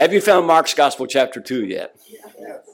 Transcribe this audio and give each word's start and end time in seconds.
Have 0.00 0.14
you 0.14 0.22
found 0.22 0.46
Mark's 0.46 0.72
Gospel, 0.72 1.06
chapter 1.06 1.42
2 1.42 1.66
yet? 1.66 1.94
Yes. 2.08 2.66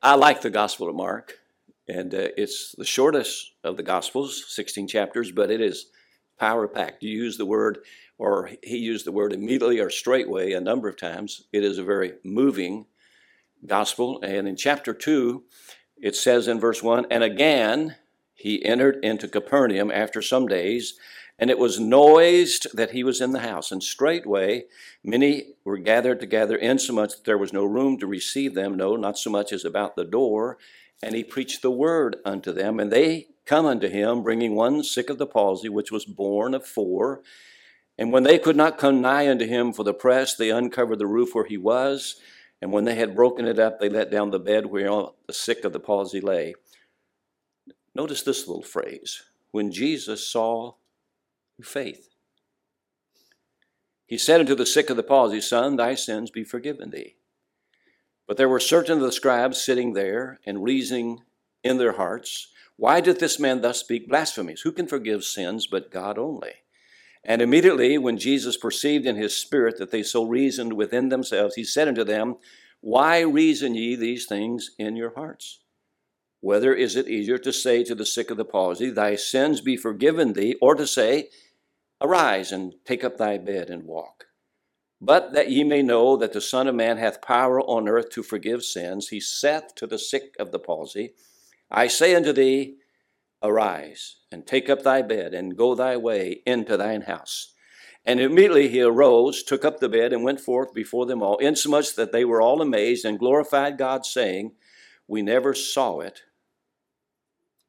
I 0.00 0.14
like 0.14 0.40
the 0.40 0.50
Gospel 0.50 0.88
of 0.88 0.94
Mark, 0.94 1.40
and 1.88 2.14
uh, 2.14 2.28
it's 2.36 2.76
the 2.78 2.84
shortest 2.84 3.54
of 3.64 3.76
the 3.76 3.82
Gospels, 3.82 4.44
16 4.46 4.86
chapters, 4.86 5.32
but 5.32 5.50
it 5.50 5.60
is 5.60 5.86
power 6.38 6.68
packed. 6.68 7.02
You 7.02 7.10
use 7.10 7.36
the 7.36 7.44
word, 7.44 7.78
or 8.18 8.50
he 8.62 8.76
used 8.76 9.04
the 9.04 9.10
word 9.10 9.32
immediately 9.32 9.80
or 9.80 9.90
straightway 9.90 10.52
a 10.52 10.60
number 10.60 10.88
of 10.88 10.96
times. 10.96 11.42
It 11.52 11.64
is 11.64 11.78
a 11.78 11.82
very 11.82 12.12
moving 12.22 12.86
Gospel. 13.66 14.20
And 14.22 14.46
in 14.46 14.54
chapter 14.54 14.94
2, 14.94 15.42
it 16.00 16.14
says 16.14 16.46
in 16.46 16.60
verse 16.60 16.84
1 16.84 17.06
And 17.10 17.24
again 17.24 17.96
he 18.34 18.64
entered 18.64 19.04
into 19.04 19.26
Capernaum 19.26 19.90
after 19.90 20.22
some 20.22 20.46
days 20.46 20.94
and 21.38 21.50
it 21.50 21.58
was 21.58 21.80
noised 21.80 22.68
that 22.74 22.92
he 22.92 23.02
was 23.02 23.20
in 23.20 23.32
the 23.32 23.40
house, 23.40 23.72
and 23.72 23.82
straightway 23.82 24.64
many 25.02 25.54
were 25.64 25.78
gathered 25.78 26.20
together, 26.20 26.56
insomuch 26.56 27.10
that 27.10 27.24
there 27.24 27.38
was 27.38 27.52
no 27.52 27.64
room 27.64 27.98
to 27.98 28.06
receive 28.06 28.54
them, 28.54 28.76
no, 28.76 28.96
not 28.96 29.18
so 29.18 29.30
much 29.30 29.52
as 29.52 29.64
about 29.64 29.96
the 29.96 30.04
door. 30.04 30.58
And 31.02 31.14
he 31.14 31.24
preached 31.24 31.60
the 31.60 31.70
word 31.70 32.16
unto 32.24 32.52
them, 32.52 32.78
and 32.78 32.90
they 32.90 33.26
come 33.46 33.66
unto 33.66 33.88
him, 33.88 34.22
bringing 34.22 34.54
one 34.54 34.82
sick 34.84 35.10
of 35.10 35.18
the 35.18 35.26
palsy, 35.26 35.68
which 35.68 35.92
was 35.92 36.04
borne 36.04 36.54
of 36.54 36.64
four. 36.64 37.20
And 37.98 38.12
when 38.12 38.22
they 38.22 38.38
could 38.38 38.56
not 38.56 38.78
come 38.78 39.00
nigh 39.00 39.28
unto 39.28 39.46
him 39.46 39.72
for 39.72 39.82
the 39.82 39.92
press, 39.92 40.34
they 40.34 40.50
uncovered 40.50 40.98
the 40.98 41.06
roof 41.06 41.34
where 41.34 41.44
he 41.44 41.58
was. 41.58 42.16
And 42.62 42.72
when 42.72 42.84
they 42.84 42.94
had 42.94 43.14
broken 43.14 43.46
it 43.46 43.58
up, 43.58 43.78
they 43.78 43.88
let 43.88 44.10
down 44.10 44.30
the 44.30 44.38
bed 44.38 44.66
where 44.66 44.88
the 45.26 45.32
sick 45.32 45.64
of 45.64 45.72
the 45.72 45.80
palsy 45.80 46.20
lay. 46.20 46.54
Notice 47.94 48.22
this 48.22 48.48
little 48.48 48.62
phrase. 48.62 49.22
When 49.50 49.70
Jesus 49.70 50.26
saw 50.26 50.74
faith. 51.62 52.08
He 54.06 54.18
said 54.18 54.40
unto 54.40 54.54
the 54.54 54.66
sick 54.66 54.90
of 54.90 54.96
the 54.96 55.02
palsy, 55.02 55.40
Son, 55.40 55.76
thy 55.76 55.94
sins 55.94 56.30
be 56.30 56.44
forgiven 56.44 56.90
thee. 56.90 57.16
But 58.26 58.36
there 58.36 58.48
were 58.48 58.60
certain 58.60 58.98
of 58.98 59.00
the 59.00 59.12
scribes 59.12 59.62
sitting 59.62 59.92
there 59.92 60.40
and 60.46 60.62
reasoning 60.62 61.20
in 61.62 61.78
their 61.78 61.92
hearts, 61.92 62.48
Why 62.76 63.00
doth 63.00 63.18
this 63.18 63.38
man 63.38 63.60
thus 63.60 63.80
speak 63.80 64.08
blasphemies? 64.08 64.62
Who 64.62 64.72
can 64.72 64.86
forgive 64.86 65.24
sins 65.24 65.66
but 65.66 65.90
God 65.90 66.18
only? 66.18 66.52
And 67.24 67.40
immediately, 67.40 67.96
when 67.96 68.18
Jesus 68.18 68.56
perceived 68.56 69.06
in 69.06 69.16
his 69.16 69.36
spirit 69.36 69.78
that 69.78 69.90
they 69.90 70.02
so 70.02 70.24
reasoned 70.24 70.74
within 70.74 71.08
themselves, 71.08 71.54
he 71.54 71.64
said 71.64 71.88
unto 71.88 72.04
them, 72.04 72.36
Why 72.80 73.20
reason 73.20 73.74
ye 73.74 73.96
these 73.96 74.26
things 74.26 74.72
in 74.78 74.96
your 74.96 75.14
hearts? 75.14 75.60
Whether 76.44 76.74
is 76.74 76.94
it 76.94 77.08
easier 77.08 77.38
to 77.38 77.54
say 77.54 77.84
to 77.84 77.94
the 77.94 78.04
sick 78.04 78.30
of 78.30 78.36
the 78.36 78.44
palsy, 78.44 78.90
Thy 78.90 79.14
sins 79.14 79.62
be 79.62 79.78
forgiven 79.78 80.34
thee, 80.34 80.56
or 80.60 80.74
to 80.74 80.86
say, 80.86 81.30
Arise 82.02 82.52
and 82.52 82.74
take 82.84 83.02
up 83.02 83.16
thy 83.16 83.38
bed 83.38 83.70
and 83.70 83.84
walk? 83.84 84.26
But 85.00 85.32
that 85.32 85.50
ye 85.50 85.64
may 85.64 85.80
know 85.80 86.18
that 86.18 86.34
the 86.34 86.42
Son 86.42 86.68
of 86.68 86.74
Man 86.74 86.98
hath 86.98 87.22
power 87.22 87.62
on 87.62 87.88
earth 87.88 88.10
to 88.10 88.22
forgive 88.22 88.62
sins, 88.62 89.08
he 89.08 89.20
saith 89.20 89.74
to 89.76 89.86
the 89.86 89.98
sick 89.98 90.36
of 90.38 90.52
the 90.52 90.58
palsy, 90.58 91.14
I 91.70 91.86
say 91.86 92.14
unto 92.14 92.34
thee, 92.34 92.76
Arise 93.42 94.16
and 94.30 94.46
take 94.46 94.68
up 94.68 94.82
thy 94.82 95.00
bed 95.00 95.32
and 95.32 95.56
go 95.56 95.74
thy 95.74 95.96
way 95.96 96.42
into 96.44 96.76
thine 96.76 97.02
house. 97.02 97.54
And 98.04 98.20
immediately 98.20 98.68
he 98.68 98.82
arose, 98.82 99.42
took 99.42 99.64
up 99.64 99.80
the 99.80 99.88
bed, 99.88 100.12
and 100.12 100.22
went 100.22 100.42
forth 100.42 100.74
before 100.74 101.06
them 101.06 101.22
all, 101.22 101.38
insomuch 101.38 101.94
that 101.94 102.12
they 102.12 102.26
were 102.26 102.42
all 102.42 102.60
amazed 102.60 103.06
and 103.06 103.18
glorified 103.18 103.78
God, 103.78 104.04
saying, 104.04 104.52
We 105.08 105.22
never 105.22 105.54
saw 105.54 106.00
it 106.00 106.20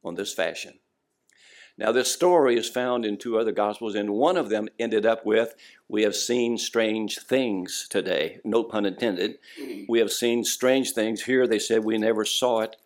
on 0.06 0.16
this 0.16 0.34
fashion. 0.34 0.80
Now, 1.78 1.92
this 1.92 2.12
story 2.12 2.58
is 2.58 2.70
found 2.70 3.06
in 3.06 3.18
two 3.18 3.38
other 3.38 3.52
Gospels, 3.52 3.96
and 3.96 4.12
one 4.12 4.38
of 4.38 4.50
them 4.50 4.70
ended 4.80 5.06
up 5.06 5.26
with, 5.26 5.56
We 5.90 6.04
have 6.04 6.16
seen 6.16 6.58
strange 6.58 7.20
things 7.20 7.88
today. 7.90 8.40
No 8.46 8.64
pun 8.64 8.86
intended. 8.86 9.40
We 9.90 10.00
have 10.00 10.12
seen 10.12 10.46
strange 10.46 10.92
things. 10.92 11.24
Here 11.24 11.46
they 11.46 11.60
said, 11.60 11.84
We 11.84 11.98
never 11.98 12.24
saw 12.24 12.62
it 12.62 12.78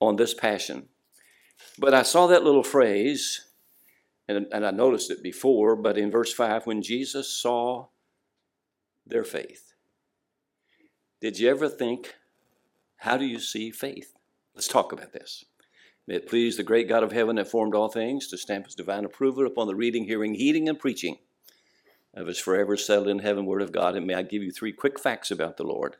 on 0.00 0.14
this 0.14 0.32
passion. 0.32 0.88
But 1.76 1.92
I 1.92 2.02
saw 2.02 2.28
that 2.28 2.44
little 2.44 2.62
phrase, 2.62 3.46
and, 4.28 4.46
and 4.52 4.64
I 4.64 4.70
noticed 4.70 5.10
it 5.10 5.24
before, 5.24 5.74
but 5.74 5.98
in 5.98 6.12
verse 6.12 6.32
5, 6.32 6.66
when 6.66 6.82
Jesus 6.82 7.28
saw 7.28 7.86
their 9.04 9.24
faith. 9.24 9.72
Did 11.20 11.40
you 11.40 11.50
ever 11.50 11.68
think, 11.68 12.14
How 12.98 13.16
do 13.16 13.24
you 13.24 13.40
see 13.40 13.72
faith? 13.72 14.14
Let's 14.54 14.68
talk 14.68 14.92
about 14.92 15.12
this. 15.12 15.44
May 16.06 16.16
it 16.16 16.28
please 16.28 16.56
the 16.56 16.62
great 16.62 16.88
God 16.88 17.02
of 17.02 17.12
heaven 17.12 17.36
that 17.36 17.48
formed 17.48 17.74
all 17.74 17.88
things 17.88 18.28
to 18.28 18.38
stamp 18.38 18.66
his 18.66 18.76
divine 18.76 19.04
approval 19.04 19.46
upon 19.46 19.66
the 19.66 19.74
reading, 19.74 20.04
hearing, 20.04 20.34
heeding, 20.34 20.68
and 20.68 20.78
preaching 20.78 21.18
of 22.14 22.28
his 22.28 22.38
forever 22.38 22.76
settled 22.76 23.08
in 23.08 23.18
heaven 23.18 23.44
word 23.44 23.60
of 23.60 23.72
God. 23.72 23.96
And 23.96 24.06
may 24.06 24.14
I 24.14 24.22
give 24.22 24.42
you 24.42 24.52
three 24.52 24.72
quick 24.72 24.98
facts 24.98 25.30
about 25.30 25.56
the 25.56 25.64
Lord. 25.64 25.96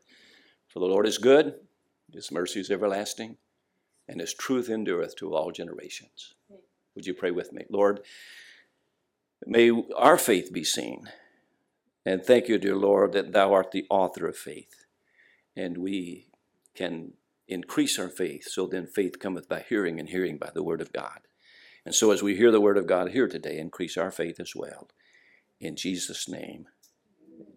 For 0.68 0.78
the 0.78 0.86
Lord 0.86 1.06
is 1.06 1.18
good, 1.18 1.54
his 2.12 2.30
mercy 2.30 2.60
is 2.60 2.70
everlasting, 2.70 3.36
and 4.08 4.20
his 4.20 4.32
truth 4.32 4.68
endureth 4.68 5.16
to 5.16 5.34
all 5.34 5.50
generations. 5.50 6.34
Would 6.94 7.06
you 7.06 7.14
pray 7.14 7.32
with 7.32 7.52
me? 7.52 7.64
Lord, 7.68 8.00
may 9.44 9.70
our 9.96 10.16
faith 10.18 10.52
be 10.52 10.64
seen. 10.64 11.10
And 12.04 12.24
thank 12.24 12.48
you, 12.48 12.58
dear 12.58 12.76
Lord, 12.76 13.12
that 13.12 13.32
thou 13.32 13.52
art 13.52 13.72
the 13.72 13.86
author 13.90 14.26
of 14.26 14.36
faith. 14.36 14.86
And 15.56 15.78
we 15.78 16.28
can 16.74 17.14
increase 17.48 17.98
our 17.98 18.08
faith, 18.08 18.48
so 18.48 18.66
then 18.66 18.86
faith 18.86 19.18
cometh 19.18 19.48
by 19.48 19.64
hearing, 19.68 20.00
and 20.00 20.08
hearing 20.08 20.36
by 20.36 20.50
the 20.54 20.62
word 20.62 20.80
of 20.80 20.92
God. 20.92 21.20
And 21.84 21.94
so 21.94 22.10
as 22.10 22.22
we 22.22 22.36
hear 22.36 22.50
the 22.50 22.60
word 22.60 22.78
of 22.78 22.86
God 22.86 23.10
here 23.10 23.28
today, 23.28 23.58
increase 23.58 23.96
our 23.96 24.10
faith 24.10 24.40
as 24.40 24.54
well. 24.56 24.88
In 25.60 25.76
Jesus' 25.76 26.28
name, 26.28 26.66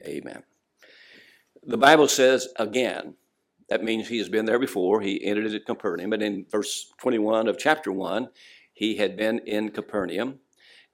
amen. 0.05 0.43
The 1.63 1.77
Bible 1.77 2.07
says 2.07 2.47
again, 2.57 3.15
that 3.69 3.83
means 3.83 4.07
he 4.07 4.17
has 4.17 4.29
been 4.29 4.45
there 4.45 4.59
before. 4.59 5.01
He 5.01 5.23
entered 5.23 5.53
at 5.53 5.65
Capernaum. 5.65 6.13
And 6.13 6.23
in 6.23 6.45
verse 6.49 6.91
21 6.99 7.47
of 7.47 7.57
chapter 7.57 7.91
1, 7.91 8.29
he 8.73 8.95
had 8.95 9.15
been 9.15 9.39
in 9.39 9.69
Capernaum. 9.69 10.39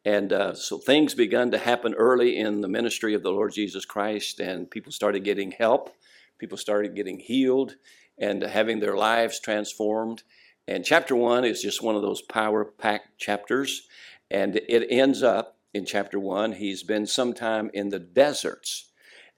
And 0.03 0.31
uh, 0.31 0.53
so 0.53 0.77
things 0.77 1.15
began 1.15 1.51
to 1.51 1.57
happen 1.57 1.93
early 1.93 2.37
in 2.37 2.61
the 2.61 2.67
ministry 2.67 3.13
of 3.13 3.23
the 3.23 3.31
Lord 3.31 3.53
Jesus 3.53 3.85
Christ, 3.85 4.39
and 4.39 4.69
people 4.69 4.91
started 4.91 5.23
getting 5.23 5.51
help. 5.51 5.95
People 6.37 6.57
started 6.57 6.95
getting 6.95 7.19
healed 7.19 7.75
and 8.17 8.43
having 8.43 8.79
their 8.79 8.95
lives 8.95 9.39
transformed. 9.39 10.23
And 10.67 10.83
chapter 10.83 11.15
one 11.15 11.45
is 11.45 11.61
just 11.61 11.83
one 11.83 11.95
of 11.95 12.01
those 12.01 12.21
power 12.21 12.65
packed 12.65 13.17
chapters. 13.17 13.87
And 14.31 14.55
it 14.55 14.87
ends 14.89 15.21
up 15.21 15.57
in 15.73 15.85
chapter 15.85 16.19
one, 16.19 16.53
he's 16.53 16.83
been 16.83 17.05
sometime 17.05 17.69
in 17.73 17.89
the 17.89 17.99
deserts. 17.99 18.91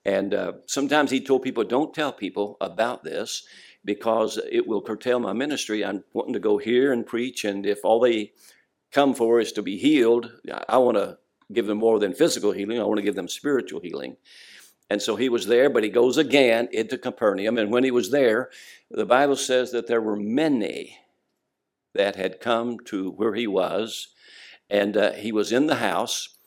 And 0.06 0.34
uh, 0.34 0.54
sometimes 0.68 1.10
he 1.10 1.20
told 1.20 1.42
people, 1.42 1.64
don't 1.64 1.94
tell 1.94 2.14
people 2.14 2.58
about 2.62 3.04
this 3.04 3.44
because 3.84 4.40
it 4.52 4.68
will 4.68 4.82
curtail 4.82 5.20
my 5.20 5.34
ministry. 5.34 5.84
I'm 5.84 6.04
wanting 6.14 6.34
to 6.34 6.40
go 6.40 6.60
here 6.60 6.94
and 6.94 7.06
preach. 7.06 7.44
And 7.44 7.66
if 7.66 7.80
all 7.84 8.00
they 8.00 8.34
come 8.92 9.16
for 9.16 9.40
is 9.40 9.52
to 9.54 9.64
be 9.64 9.78
healed, 9.78 10.32
I 10.70 10.78
want 10.78 10.98
to 10.98 11.18
give 11.52 11.66
them 11.66 11.80
more 11.80 11.98
than 12.00 12.14
physical 12.14 12.52
healing, 12.52 12.80
I 12.80 12.84
want 12.84 12.98
to 12.98 13.04
give 13.04 13.16
them 13.16 13.28
spiritual 13.28 13.82
healing. 13.82 14.18
And 14.90 15.02
so 15.02 15.16
he 15.16 15.28
was 15.28 15.48
there, 15.48 15.70
but 15.70 15.84
he 15.84 15.90
goes 15.90 16.18
again 16.18 16.70
into 16.72 16.98
Capernaum. 16.98 17.58
And 17.58 17.72
when 17.72 17.84
he 17.84 17.92
was 17.92 18.12
there, 18.12 18.50
the 18.90 19.06
Bible 19.06 19.36
says 19.36 19.72
that 19.72 19.88
there 19.88 20.02
were 20.02 20.16
many 20.16 20.98
that 21.94 22.16
had 22.16 22.40
come 22.40 22.78
to 22.86 23.12
where 23.12 23.34
he 23.34 23.48
was. 23.48 24.09
And 24.70 24.96
uh, 24.96 25.12
he 25.14 25.31
was 25.31 25.52
in 25.52 25.68
the 25.68 25.75
house 25.75 26.38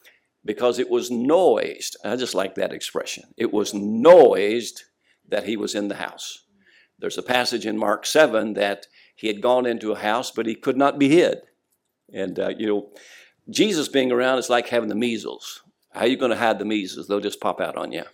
because 0.45 0.79
it 0.79 0.89
was 0.89 1.11
noised. 1.11 1.97
I 2.05 2.17
just 2.17 2.35
like 2.35 2.55
that 2.55 2.73
expression. 2.73 3.25
It 3.37 3.53
was 3.53 3.75
noised 3.75 4.85
that 5.29 5.45
he 5.45 5.57
was 5.57 5.75
in 5.75 5.89
the 5.89 5.97
house. 5.97 6.45
There's 6.99 7.19
a 7.19 7.23
passage 7.23 7.67
in 7.67 7.79
Mark 7.79 8.07
7 8.07 8.55
that 8.55 8.87
he 9.17 9.27
had 9.27 9.43
gone 9.43 9.67
into 9.67 9.93
a 9.93 9.99
house, 9.99 10.31
but 10.31 10.47
he 10.47 10.55
could 10.55 10.77
not 10.77 10.99
be 10.99 11.09
hid. 11.09 11.41
And, 12.13 12.39
uh, 12.39 12.51
you 12.57 12.67
know, 12.67 12.91
Jesus 13.49 13.89
being 13.89 14.13
around 14.13 14.39
is 14.39 14.51
like 14.51 14.69
having 14.69 14.89
the 14.89 14.95
measles. 14.95 15.63
How 15.93 16.03
are 16.03 16.07
you 16.07 16.17
going 16.17 16.31
to 16.31 16.37
hide 16.37 16.59
the 16.59 16.65
measles? 16.65 17.07
They'll 17.07 17.21
just 17.21 17.41
pop 17.41 17.61
out 17.61 17.77
on 17.77 17.93
you. 17.93 18.05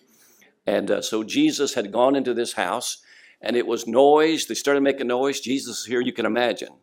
And 0.66 0.90
uh, 0.90 1.02
so 1.02 1.22
Jesus 1.22 1.74
had 1.74 1.92
gone 1.92 2.16
into 2.16 2.34
this 2.34 2.54
house 2.54 2.98
and 3.40 3.56
it 3.56 3.66
was 3.66 3.86
noise. 3.86 4.46
They 4.46 4.54
started 4.54 4.82
making 4.82 5.06
noise. 5.06 5.40
Jesus 5.40 5.80
is 5.80 5.86
here. 5.86 6.00
You 6.00 6.12
can 6.12 6.26
imagine 6.26 6.74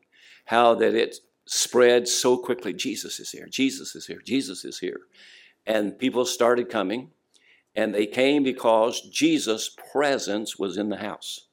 how 0.45 0.75
that 0.75 0.95
it 0.95 1.17
spread 1.45 2.07
so 2.07 2.37
quickly. 2.37 2.73
Jesus 2.73 3.19
is 3.19 3.31
here. 3.31 3.47
Jesus 3.49 3.95
is 3.95 4.07
here. 4.07 4.21
Jesus 4.23 4.63
is 4.63 4.79
here. 4.79 5.01
And 5.65 5.97
people 5.97 6.25
started 6.25 6.69
coming 6.69 7.11
and 7.75 7.93
they 7.93 8.05
came 8.05 8.43
because 8.43 9.01
Jesus' 9.01 9.75
presence 9.91 10.57
was 10.57 10.77
in 10.77 10.89
the 10.89 10.97
house. 10.97 11.47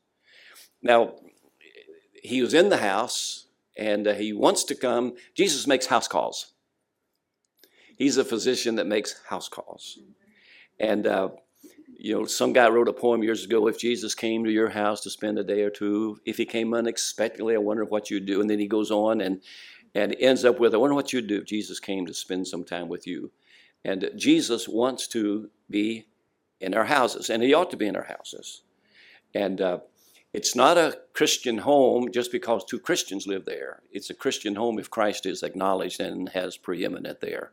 Now, 0.82 1.14
he 2.22 2.42
was 2.42 2.54
in 2.54 2.68
the 2.68 2.78
house 2.78 3.46
and 3.76 4.06
uh, 4.06 4.14
he 4.14 4.32
wants 4.32 4.64
to 4.64 4.74
come. 4.74 5.14
Jesus 5.34 5.66
makes 5.66 5.86
house 5.86 6.06
calls. 6.06 6.52
He's 7.96 8.16
a 8.16 8.24
physician 8.24 8.76
that 8.76 8.86
makes 8.86 9.20
house 9.28 9.48
calls. 9.48 9.98
And 10.78 11.06
uh, 11.06 11.30
you 12.02 12.14
know, 12.14 12.24
some 12.24 12.54
guy 12.54 12.66
wrote 12.68 12.88
a 12.88 12.94
poem 12.94 13.22
years 13.22 13.44
ago. 13.44 13.68
If 13.68 13.78
Jesus 13.78 14.14
came 14.14 14.42
to 14.44 14.50
your 14.50 14.70
house 14.70 15.02
to 15.02 15.10
spend 15.10 15.38
a 15.38 15.44
day 15.44 15.60
or 15.60 15.70
two, 15.70 16.18
if 16.24 16.38
he 16.38 16.46
came 16.46 16.72
unexpectedly, 16.72 17.54
I 17.54 17.58
wonder 17.58 17.84
what 17.84 18.10
you'd 18.10 18.24
do. 18.24 18.40
And 18.40 18.48
then 18.48 18.58
he 18.58 18.66
goes 18.66 18.90
on 18.90 19.20
and 19.20 19.42
and 19.94 20.14
ends 20.20 20.44
up 20.44 20.60
with, 20.60 20.72
I 20.72 20.76
wonder 20.76 20.94
what 20.94 21.12
you'd 21.12 21.26
do 21.26 21.38
if 21.38 21.46
Jesus 21.46 21.80
came 21.80 22.06
to 22.06 22.14
spend 22.14 22.46
some 22.46 22.62
time 22.62 22.88
with 22.88 23.08
you. 23.08 23.32
And 23.84 24.08
Jesus 24.16 24.68
wants 24.68 25.08
to 25.08 25.50
be 25.68 26.06
in 26.60 26.74
our 26.74 26.84
houses, 26.84 27.28
and 27.28 27.42
he 27.42 27.52
ought 27.52 27.70
to 27.72 27.76
be 27.76 27.88
in 27.88 27.96
our 27.96 28.04
houses. 28.04 28.62
And 29.34 29.60
uh, 29.60 29.78
it's 30.32 30.54
not 30.54 30.78
a 30.78 31.00
Christian 31.12 31.58
home 31.58 32.12
just 32.12 32.30
because 32.30 32.64
two 32.64 32.78
Christians 32.78 33.26
live 33.26 33.46
there. 33.46 33.82
It's 33.90 34.10
a 34.10 34.14
Christian 34.14 34.54
home 34.54 34.78
if 34.78 34.90
Christ 34.90 35.26
is 35.26 35.42
acknowledged 35.42 35.98
and 35.98 36.28
has 36.28 36.56
preeminent 36.56 37.20
there. 37.20 37.50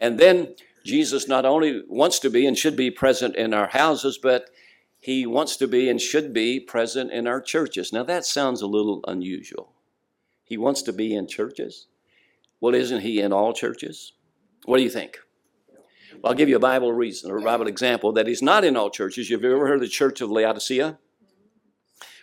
And 0.00 0.18
then 0.18 0.56
Jesus 0.84 1.28
not 1.28 1.44
only 1.44 1.82
wants 1.88 2.18
to 2.20 2.30
be 2.30 2.46
and 2.46 2.56
should 2.56 2.76
be 2.76 2.90
present 2.90 3.36
in 3.36 3.52
our 3.52 3.68
houses, 3.68 4.18
but 4.20 4.50
he 4.98 5.26
wants 5.26 5.56
to 5.56 5.66
be 5.66 5.88
and 5.88 6.00
should 6.00 6.32
be 6.32 6.60
present 6.60 7.10
in 7.10 7.26
our 7.26 7.40
churches. 7.40 7.92
Now 7.92 8.04
that 8.04 8.24
sounds 8.24 8.62
a 8.62 8.66
little 8.66 9.00
unusual. 9.06 9.72
He 10.44 10.56
wants 10.56 10.82
to 10.82 10.92
be 10.92 11.14
in 11.14 11.26
churches? 11.26 11.86
Well, 12.60 12.74
isn't 12.74 13.00
he 13.00 13.20
in 13.20 13.32
all 13.32 13.52
churches? 13.52 14.12
What 14.64 14.76
do 14.76 14.82
you 14.82 14.90
think? 14.90 15.18
Well, 16.12 16.32
I'll 16.32 16.34
give 16.34 16.48
you 16.48 16.56
a 16.56 16.60
Bible 16.60 16.92
reason 16.92 17.30
or 17.30 17.38
a 17.38 17.42
Bible 17.42 17.66
example 17.66 18.12
that 18.12 18.26
he's 18.26 18.42
not 18.42 18.64
in 18.64 18.76
all 18.76 18.90
churches. 18.90 19.30
You 19.30 19.36
have 19.36 19.44
you 19.44 19.54
ever 19.54 19.66
heard 19.66 19.76
of 19.76 19.80
the 19.82 19.88
church 19.88 20.20
of 20.20 20.30
Laodicea? 20.30 20.98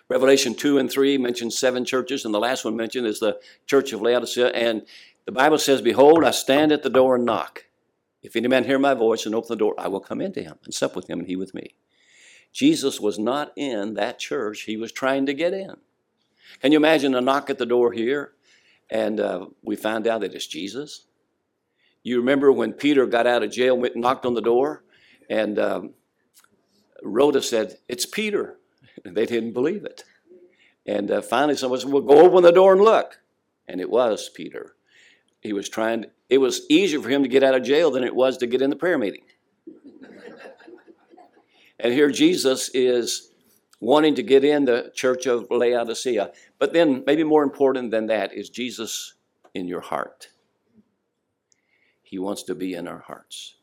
Revelation 0.10 0.56
2 0.56 0.78
and 0.78 0.90
3 0.90 1.18
mentions 1.18 1.58
seven 1.58 1.84
churches, 1.84 2.24
and 2.24 2.34
the 2.34 2.40
last 2.40 2.64
one 2.64 2.78
mentioned 2.78 3.08
is 3.08 3.20
the 3.20 3.40
church 3.66 3.92
of 3.92 4.02
Laodicea. 4.02 4.48
And 4.50 4.86
the 5.26 5.32
Bible 5.32 5.58
says, 5.58 5.82
Behold, 5.82 6.24
I 6.24 6.32
stand 6.32 6.72
at 6.72 6.84
the 6.84 6.90
door 6.90 7.16
and 7.16 7.26
knock. 7.26 7.66
If 8.22 8.36
any 8.36 8.48
man 8.48 8.64
hear 8.64 8.80
my 8.80 8.94
voice 8.94 9.26
and 9.26 9.36
open 9.36 9.50
the 9.50 9.56
door, 9.56 9.76
I 9.78 9.88
will 9.88 10.00
come 10.00 10.22
into 10.22 10.42
him 10.42 10.56
and 10.64 10.74
sup 10.74 10.96
with 10.96 11.10
him 11.10 11.20
and 11.20 11.28
he 11.28 11.36
with 11.36 11.54
me. 11.54 11.76
Jesus 12.52 13.00
was 13.00 13.20
not 13.20 13.52
in 13.56 13.94
that 13.96 14.20
church. 14.20 14.62
He 14.62 14.78
was 14.78 14.92
trying 14.92 15.26
to 15.28 15.34
get 15.34 15.54
in. 15.54 15.76
Can 16.62 16.72
you 16.72 16.78
imagine 16.78 17.14
a 17.14 17.22
knock 17.22 17.50
at 17.50 17.58
the 17.58 17.66
door 17.66 17.92
here 17.92 18.34
and 18.90 19.20
uh, 19.20 19.48
we 19.62 19.76
find 19.76 20.08
out 20.08 20.22
that 20.22 20.34
it's 20.34 20.48
Jesus? 20.48 21.06
You 22.04 22.18
remember 22.20 22.52
when 22.52 22.74
Peter 22.74 23.06
got 23.06 23.28
out 23.28 23.44
of 23.44 23.52
jail, 23.52 23.78
went 23.78 23.96
and 23.96 24.02
knocked 24.02 24.26
on 24.26 24.34
the 24.34 24.42
door, 24.42 24.84
and 25.30 25.60
um, 25.60 25.94
Rhoda 27.04 27.42
said, 27.42 27.78
It's 27.88 28.06
Peter. 28.06 28.60
And 29.04 29.16
they 29.16 29.26
didn't 29.26 29.54
believe 29.54 29.84
it. 29.84 30.04
And 30.86 31.12
uh, 31.12 31.22
finally, 31.22 31.56
someone 31.56 31.80
said, 31.80 31.92
Well, 31.92 32.02
go 32.02 32.20
open 32.20 32.44
the 32.44 32.52
door 32.52 32.74
and 32.74 32.82
look. 32.82 33.20
And 33.68 33.82
it 33.82 33.90
was 33.90 34.30
Peter. 34.30 34.76
He 35.42 35.54
was 35.54 35.70
trying, 35.70 36.04
to, 36.04 36.10
it 36.30 36.40
was 36.40 36.62
easier 36.70 37.02
for 37.02 37.10
him 37.10 37.24
to 37.24 37.30
get 37.30 37.44
out 37.44 37.56
of 37.56 37.64
jail 37.64 37.92
than 37.92 38.04
it 38.04 38.16
was 38.16 38.38
to 38.38 38.48
get 38.48 38.62
in 38.62 38.70
the 38.70 38.76
prayer 38.76 38.98
meeting. 38.98 39.24
and 41.80 41.94
here 41.94 42.10
Jesus 42.10 42.70
is 42.74 43.32
wanting 43.80 44.16
to 44.16 44.24
get 44.24 44.44
in 44.44 44.66
the 44.66 44.92
church 44.96 45.26
of 45.26 45.48
Laodicea. 45.50 46.32
But 46.60 46.74
then, 46.74 47.04
maybe 47.06 47.24
more 47.24 47.44
important 47.44 47.92
than 47.92 48.08
that, 48.08 48.34
is 48.34 48.50
Jesus 48.50 49.14
in 49.54 49.68
your 49.68 49.82
heart. 49.82 50.30
He 52.02 52.18
wants 52.18 52.44
to 52.44 52.56
be 52.56 52.74
in 52.74 52.88
our 52.88 53.00
hearts. 53.00 53.56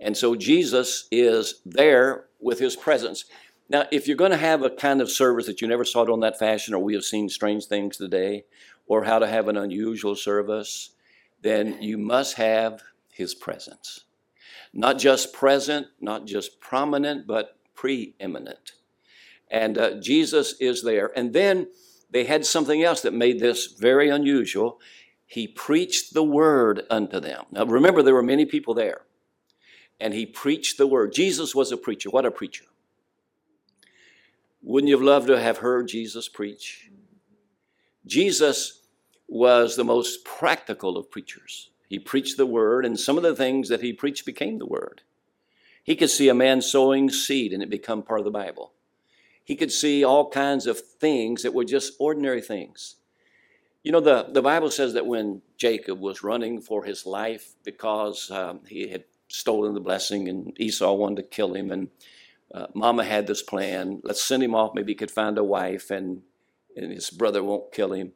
And 0.00 0.16
so 0.16 0.36
Jesus 0.36 1.08
is 1.10 1.60
there 1.66 2.26
with 2.40 2.58
his 2.58 2.76
presence. 2.76 3.24
Now, 3.68 3.84
if 3.90 4.06
you're 4.06 4.16
going 4.16 4.30
to 4.30 4.36
have 4.36 4.62
a 4.62 4.70
kind 4.70 5.00
of 5.00 5.10
service 5.10 5.46
that 5.46 5.60
you 5.60 5.68
never 5.68 5.84
saw 5.84 6.02
it 6.02 6.10
on 6.10 6.20
that 6.20 6.38
fashion, 6.38 6.74
or 6.74 6.82
we 6.82 6.94
have 6.94 7.04
seen 7.04 7.28
strange 7.28 7.66
things 7.66 7.96
today, 7.96 8.44
or 8.86 9.04
how 9.04 9.18
to 9.18 9.26
have 9.26 9.48
an 9.48 9.56
unusual 9.56 10.14
service, 10.14 10.90
then 11.42 11.82
you 11.82 11.98
must 11.98 12.36
have 12.36 12.82
his 13.10 13.34
presence. 13.34 14.04
Not 14.72 14.98
just 14.98 15.32
present, 15.32 15.86
not 16.00 16.26
just 16.26 16.60
prominent, 16.60 17.26
but 17.26 17.58
preeminent. 17.74 18.72
And 19.50 19.78
uh, 19.78 20.00
Jesus 20.00 20.54
is 20.60 20.82
there. 20.82 21.10
And 21.16 21.32
then 21.32 21.68
they 22.10 22.24
had 22.24 22.44
something 22.44 22.82
else 22.82 23.00
that 23.02 23.14
made 23.14 23.40
this 23.40 23.66
very 23.66 24.08
unusual 24.08 24.80
he 25.28 25.46
preached 25.46 26.14
the 26.14 26.22
word 26.22 26.86
unto 26.88 27.20
them. 27.20 27.44
Now 27.50 27.66
remember, 27.66 28.02
there 28.02 28.14
were 28.14 28.22
many 28.22 28.46
people 28.46 28.72
there. 28.72 29.02
And 30.00 30.14
he 30.14 30.24
preached 30.24 30.78
the 30.78 30.86
word. 30.86 31.12
Jesus 31.12 31.54
was 31.54 31.70
a 31.70 31.76
preacher. 31.76 32.08
What 32.08 32.24
a 32.24 32.30
preacher. 32.30 32.64
Wouldn't 34.62 34.88
you 34.88 34.96
have 34.96 35.04
loved 35.04 35.26
to 35.26 35.38
have 35.38 35.58
heard 35.58 35.88
Jesus 35.88 36.28
preach? 36.28 36.90
Jesus 38.06 38.80
was 39.28 39.76
the 39.76 39.84
most 39.84 40.24
practical 40.24 40.96
of 40.96 41.10
preachers. 41.10 41.70
He 41.88 41.98
preached 41.98 42.36
the 42.36 42.46
word, 42.46 42.84
and 42.84 42.98
some 42.98 43.16
of 43.16 43.22
the 43.22 43.36
things 43.36 43.68
that 43.68 43.82
he 43.82 43.92
preached 43.92 44.26
became 44.26 44.58
the 44.58 44.66
word. 44.66 45.02
He 45.88 45.96
could 45.96 46.10
see 46.10 46.28
a 46.28 46.34
man 46.34 46.60
sowing 46.60 47.08
seed 47.08 47.52
and 47.52 47.62
it 47.62 47.70
become 47.70 48.02
part 48.02 48.20
of 48.20 48.26
the 48.26 48.30
Bible. 48.30 48.72
He 49.42 49.56
could 49.56 49.72
see 49.72 50.04
all 50.04 50.28
kinds 50.28 50.66
of 50.66 50.78
things 50.78 51.42
that 51.42 51.54
were 51.54 51.64
just 51.64 51.94
ordinary 51.98 52.42
things. 52.42 52.96
You 53.82 53.92
know, 53.92 54.00
the, 54.00 54.26
the 54.30 54.42
Bible 54.42 54.70
says 54.70 54.92
that 54.92 55.06
when 55.06 55.40
Jacob 55.56 55.98
was 55.98 56.22
running 56.22 56.60
for 56.60 56.84
his 56.84 57.06
life 57.06 57.54
because 57.64 58.30
um, 58.30 58.60
he 58.68 58.88
had 58.88 59.04
stolen 59.28 59.72
the 59.72 59.80
blessing 59.80 60.28
and 60.28 60.52
Esau 60.60 60.92
wanted 60.92 61.22
to 61.22 61.28
kill 61.28 61.54
him, 61.54 61.70
and 61.70 61.88
uh, 62.52 62.66
Mama 62.74 63.04
had 63.04 63.26
this 63.26 63.40
plan 63.40 64.02
let's 64.04 64.22
send 64.22 64.42
him 64.42 64.54
off, 64.54 64.74
maybe 64.74 64.92
he 64.92 64.96
could 64.96 65.10
find 65.10 65.38
a 65.38 65.44
wife, 65.44 65.90
and, 65.90 66.20
and 66.76 66.92
his 66.92 67.08
brother 67.08 67.42
won't 67.42 67.72
kill 67.72 67.94
him. 67.94 68.12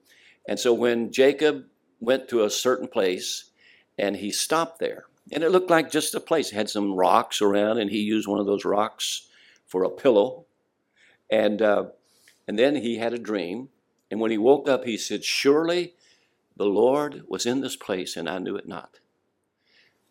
And 0.46 0.58
so 0.58 0.72
when 0.72 1.12
Jacob 1.12 1.64
went 2.00 2.28
to 2.28 2.44
a 2.44 2.50
certain 2.50 2.88
place 2.88 3.50
and 3.98 4.16
he 4.16 4.30
stopped 4.30 4.78
there, 4.78 5.04
and 5.30 5.44
it 5.44 5.50
looked 5.50 5.70
like 5.70 5.90
just 5.90 6.14
a 6.14 6.20
place, 6.20 6.52
it 6.52 6.56
had 6.56 6.68
some 6.68 6.94
rocks 6.94 7.40
around, 7.40 7.78
and 7.78 7.90
he 7.90 8.00
used 8.00 8.26
one 8.26 8.40
of 8.40 8.46
those 8.46 8.64
rocks 8.64 9.28
for 9.66 9.84
a 9.84 9.90
pillow. 9.90 10.46
And, 11.30 11.62
uh, 11.62 11.84
and 12.48 12.58
then 12.58 12.76
he 12.76 12.98
had 12.98 13.14
a 13.14 13.18
dream 13.18 13.68
and 14.12 14.20
when 14.20 14.30
he 14.30 14.36
woke 14.36 14.68
up, 14.68 14.84
he 14.84 14.98
said, 14.98 15.24
Surely 15.24 15.94
the 16.54 16.66
Lord 16.66 17.22
was 17.28 17.46
in 17.46 17.62
this 17.62 17.76
place 17.76 18.14
and 18.14 18.28
I 18.28 18.36
knew 18.38 18.56
it 18.56 18.68
not. 18.68 19.00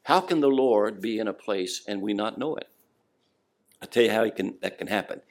How 0.05 0.21
can 0.21 0.39
the 0.39 0.49
Lord 0.49 0.99
be 0.99 1.19
in 1.19 1.27
a 1.27 1.33
place 1.33 1.83
and 1.87 2.01
we 2.01 2.15
not 2.15 2.39
know 2.39 2.55
it? 2.55 2.67
I'll 3.79 3.87
tell 3.87 4.01
you 4.01 4.09
how 4.09 4.27
can, 4.31 4.55
that 4.63 4.79
can 4.79 4.87
happen. 4.87 5.21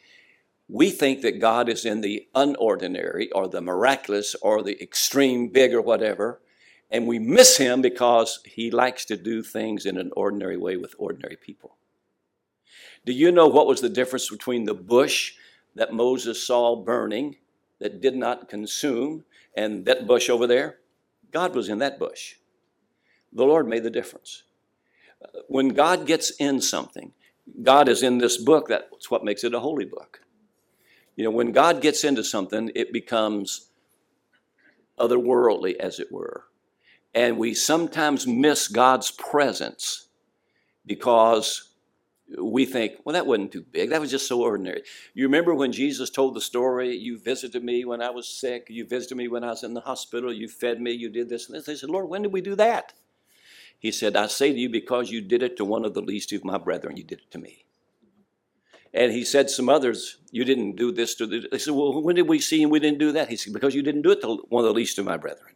We 0.72 0.90
think 0.90 1.22
that 1.22 1.40
God 1.40 1.69
is 1.69 1.84
in 1.84 2.00
the 2.00 2.28
unordinary 2.32 3.26
or 3.34 3.49
the 3.49 3.61
miraculous 3.61 4.37
or 4.37 4.62
the 4.62 4.81
extreme 4.81 5.49
big 5.49 5.75
or 5.75 5.81
whatever, 5.81 6.40
and 6.93 7.08
we 7.08 7.19
miss 7.19 7.56
him 7.56 7.82
because 7.82 8.38
he 8.44 8.70
likes 8.70 9.05
to 9.06 9.17
do 9.17 9.43
things 9.43 9.84
in 9.84 9.99
an 9.99 10.12
ordinary 10.17 10.56
way 10.56 10.76
with 10.76 10.94
ordinary 10.96 11.37
people. 11.37 11.76
Do 13.05 13.12
you 13.12 13.32
know 13.32 13.49
what 13.49 13.67
was 13.67 13.81
the 13.81 13.88
difference 13.88 14.31
between 14.31 14.64
the 14.64 14.75
bush 14.75 15.32
that 15.75 15.93
Moses 15.93 16.46
saw 16.46 16.76
burning 16.76 17.37
that 17.81 18.00
did 18.00 18.14
not 18.14 18.49
consume, 18.49 19.25
and 19.56 19.84
that 19.87 20.06
bush 20.06 20.31
over 20.31 20.46
there, 20.46 20.78
God 21.32 21.56
was 21.56 21.69
in 21.69 21.78
that 21.78 21.99
bush. 21.99 22.37
The 23.32 23.44
Lord 23.44 23.67
made 23.67 23.82
the 23.82 23.90
difference. 23.90 24.44
When 25.49 25.70
God 25.70 26.06
gets 26.06 26.31
in 26.31 26.61
something, 26.61 27.12
God 27.60 27.89
is 27.89 28.05
in 28.05 28.19
this 28.19 28.36
book, 28.36 28.69
that's 28.69 29.10
what 29.10 29.24
makes 29.24 29.43
it 29.43 29.55
a 29.55 29.60
holy 29.60 29.84
book. 29.84 30.20
You 31.20 31.24
know, 31.24 31.32
when 31.32 31.53
God 31.53 31.82
gets 31.82 32.03
into 32.03 32.24
something, 32.24 32.72
it 32.74 32.94
becomes 32.94 33.69
otherworldly, 34.98 35.77
as 35.77 36.00
it 36.00 36.10
were. 36.10 36.44
And 37.15 37.36
we 37.36 37.53
sometimes 37.53 38.27
miss 38.27 38.69
God's 38.69 39.10
presence 39.10 40.06
because 40.86 41.74
we 42.41 42.65
think, 42.65 42.93
well, 43.05 43.12
that 43.12 43.27
wasn't 43.27 43.53
too 43.53 43.67
big. 43.70 43.91
That 43.91 44.00
was 44.00 44.10
just 44.10 44.29
so 44.29 44.41
ordinary. 44.41 44.81
You 45.12 45.24
remember 45.24 45.55
when 45.55 45.72
Jesus 45.72 46.08
told 46.08 46.34
the 46.34 46.41
story, 46.41 46.96
you 46.96 47.19
visited 47.19 47.62
me 47.62 47.84
when 47.84 48.00
I 48.00 48.08
was 48.08 48.27
sick, 48.27 48.69
you 48.70 48.86
visited 48.86 49.17
me 49.17 49.29
when 49.29 49.44
I 49.44 49.48
was 49.48 49.62
in 49.62 49.74
the 49.74 49.82
hospital, 49.82 50.32
you 50.32 50.48
fed 50.48 50.81
me, 50.81 50.93
you 50.93 51.10
did 51.10 51.29
this 51.29 51.50
and 51.50 51.55
this. 51.58 51.67
They 51.67 51.74
said, 51.74 51.91
Lord, 51.91 52.08
when 52.08 52.22
did 52.22 52.32
we 52.32 52.41
do 52.41 52.55
that? 52.55 52.94
He 53.79 53.93
said, 53.93 54.17
I 54.17 54.27
say 54.29 54.55
to 54.55 54.58
you, 54.58 54.70
because 54.70 55.10
you 55.10 55.20
did 55.20 55.43
it 55.43 55.58
to 55.58 55.67
one 55.67 55.84
of 55.84 55.93
the 55.93 56.00
least 56.00 56.32
of 56.32 56.46
my 56.46 56.56
brethren, 56.56 56.96
you 56.96 57.05
did 57.05 57.19
it 57.19 57.31
to 57.32 57.39
me. 57.39 57.67
And 58.93 59.13
he 59.13 59.25
said 59.25 59.51
some 59.51 59.69
others, 59.69 60.19
you 60.32 60.44
didn't 60.44 60.77
do 60.77 60.91
this 60.91 61.15
to 61.17 61.27
the, 61.27 61.49
they 61.51 61.59
said, 61.59 61.75
well, 61.75 62.03
when 62.03 62.17
did 62.17 62.29
we 62.29 62.41
see 62.41 62.63
and 62.63 62.73
we 62.73 62.81
didn't 62.81 62.99
do 62.99 63.13
that? 63.13 63.29
He 63.29 63.37
said, 63.37 63.53
because 63.53 63.75
you 63.75 63.82
didn't 63.82 64.03
do 64.03 64.11
it 64.11 64.20
to 64.23 64.44
one 64.49 64.65
of 64.65 64.69
the 64.69 64.75
least 64.75 64.99
of 64.99 65.05
my 65.05 65.17
brethren. 65.17 65.55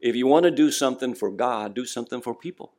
If 0.00 0.16
you 0.16 0.26
want 0.26 0.44
to 0.44 0.50
do 0.50 0.70
something 0.70 1.14
for 1.14 1.30
God, 1.30 1.74
do 1.74 1.86
something 1.86 2.20
for 2.20 2.34
people 2.34 2.72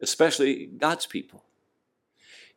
especially 0.00 0.66
God's 0.66 1.06
people. 1.06 1.44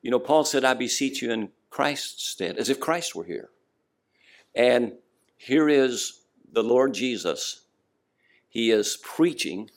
You 0.02 0.12
know, 0.12 0.20
Paul 0.20 0.46
said, 0.46 0.64
I 0.64 0.74
beseech 0.74 1.22
you 1.22 1.32
in 1.32 1.50
Christ's 1.70 2.26
stead, 2.26 2.58
as 2.58 2.70
if 2.70 2.80
Christ 2.80 3.16
were 3.16 3.24
here. 3.24 3.50
And 4.56 4.94
here 5.38 5.70
is 5.70 6.22
the 6.52 6.64
Lord 6.64 6.94
Jesus. 6.94 7.62
He 8.48 8.72
is 8.72 8.98
preaching 9.04 9.70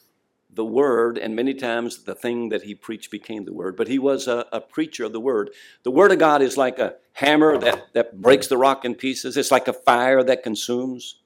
the 0.54 0.64
word, 0.64 1.16
and 1.16 1.34
many 1.34 1.54
times 1.54 2.04
the 2.04 2.14
thing 2.14 2.50
that 2.50 2.62
he 2.62 2.74
preached 2.74 3.10
became 3.10 3.44
the 3.44 3.52
word, 3.52 3.76
but 3.76 3.88
he 3.88 3.98
was 3.98 4.28
a, 4.28 4.46
a, 4.52 4.60
preacher 4.60 5.04
of 5.04 5.12
the 5.12 5.20
word. 5.20 5.50
The 5.82 5.90
word 5.90 6.12
of 6.12 6.18
God 6.18 6.42
is 6.42 6.56
like 6.56 6.78
a 6.78 6.96
hammer 7.14 7.56
that, 7.58 7.92
that 7.94 8.20
breaks 8.20 8.48
the 8.48 8.58
rock 8.58 8.84
in 8.84 8.94
pieces, 8.94 9.36
it's 9.36 9.50
like 9.50 9.68
a 9.68 9.72
fire 9.72 10.22
that 10.22 10.42
consumes, 10.42 11.16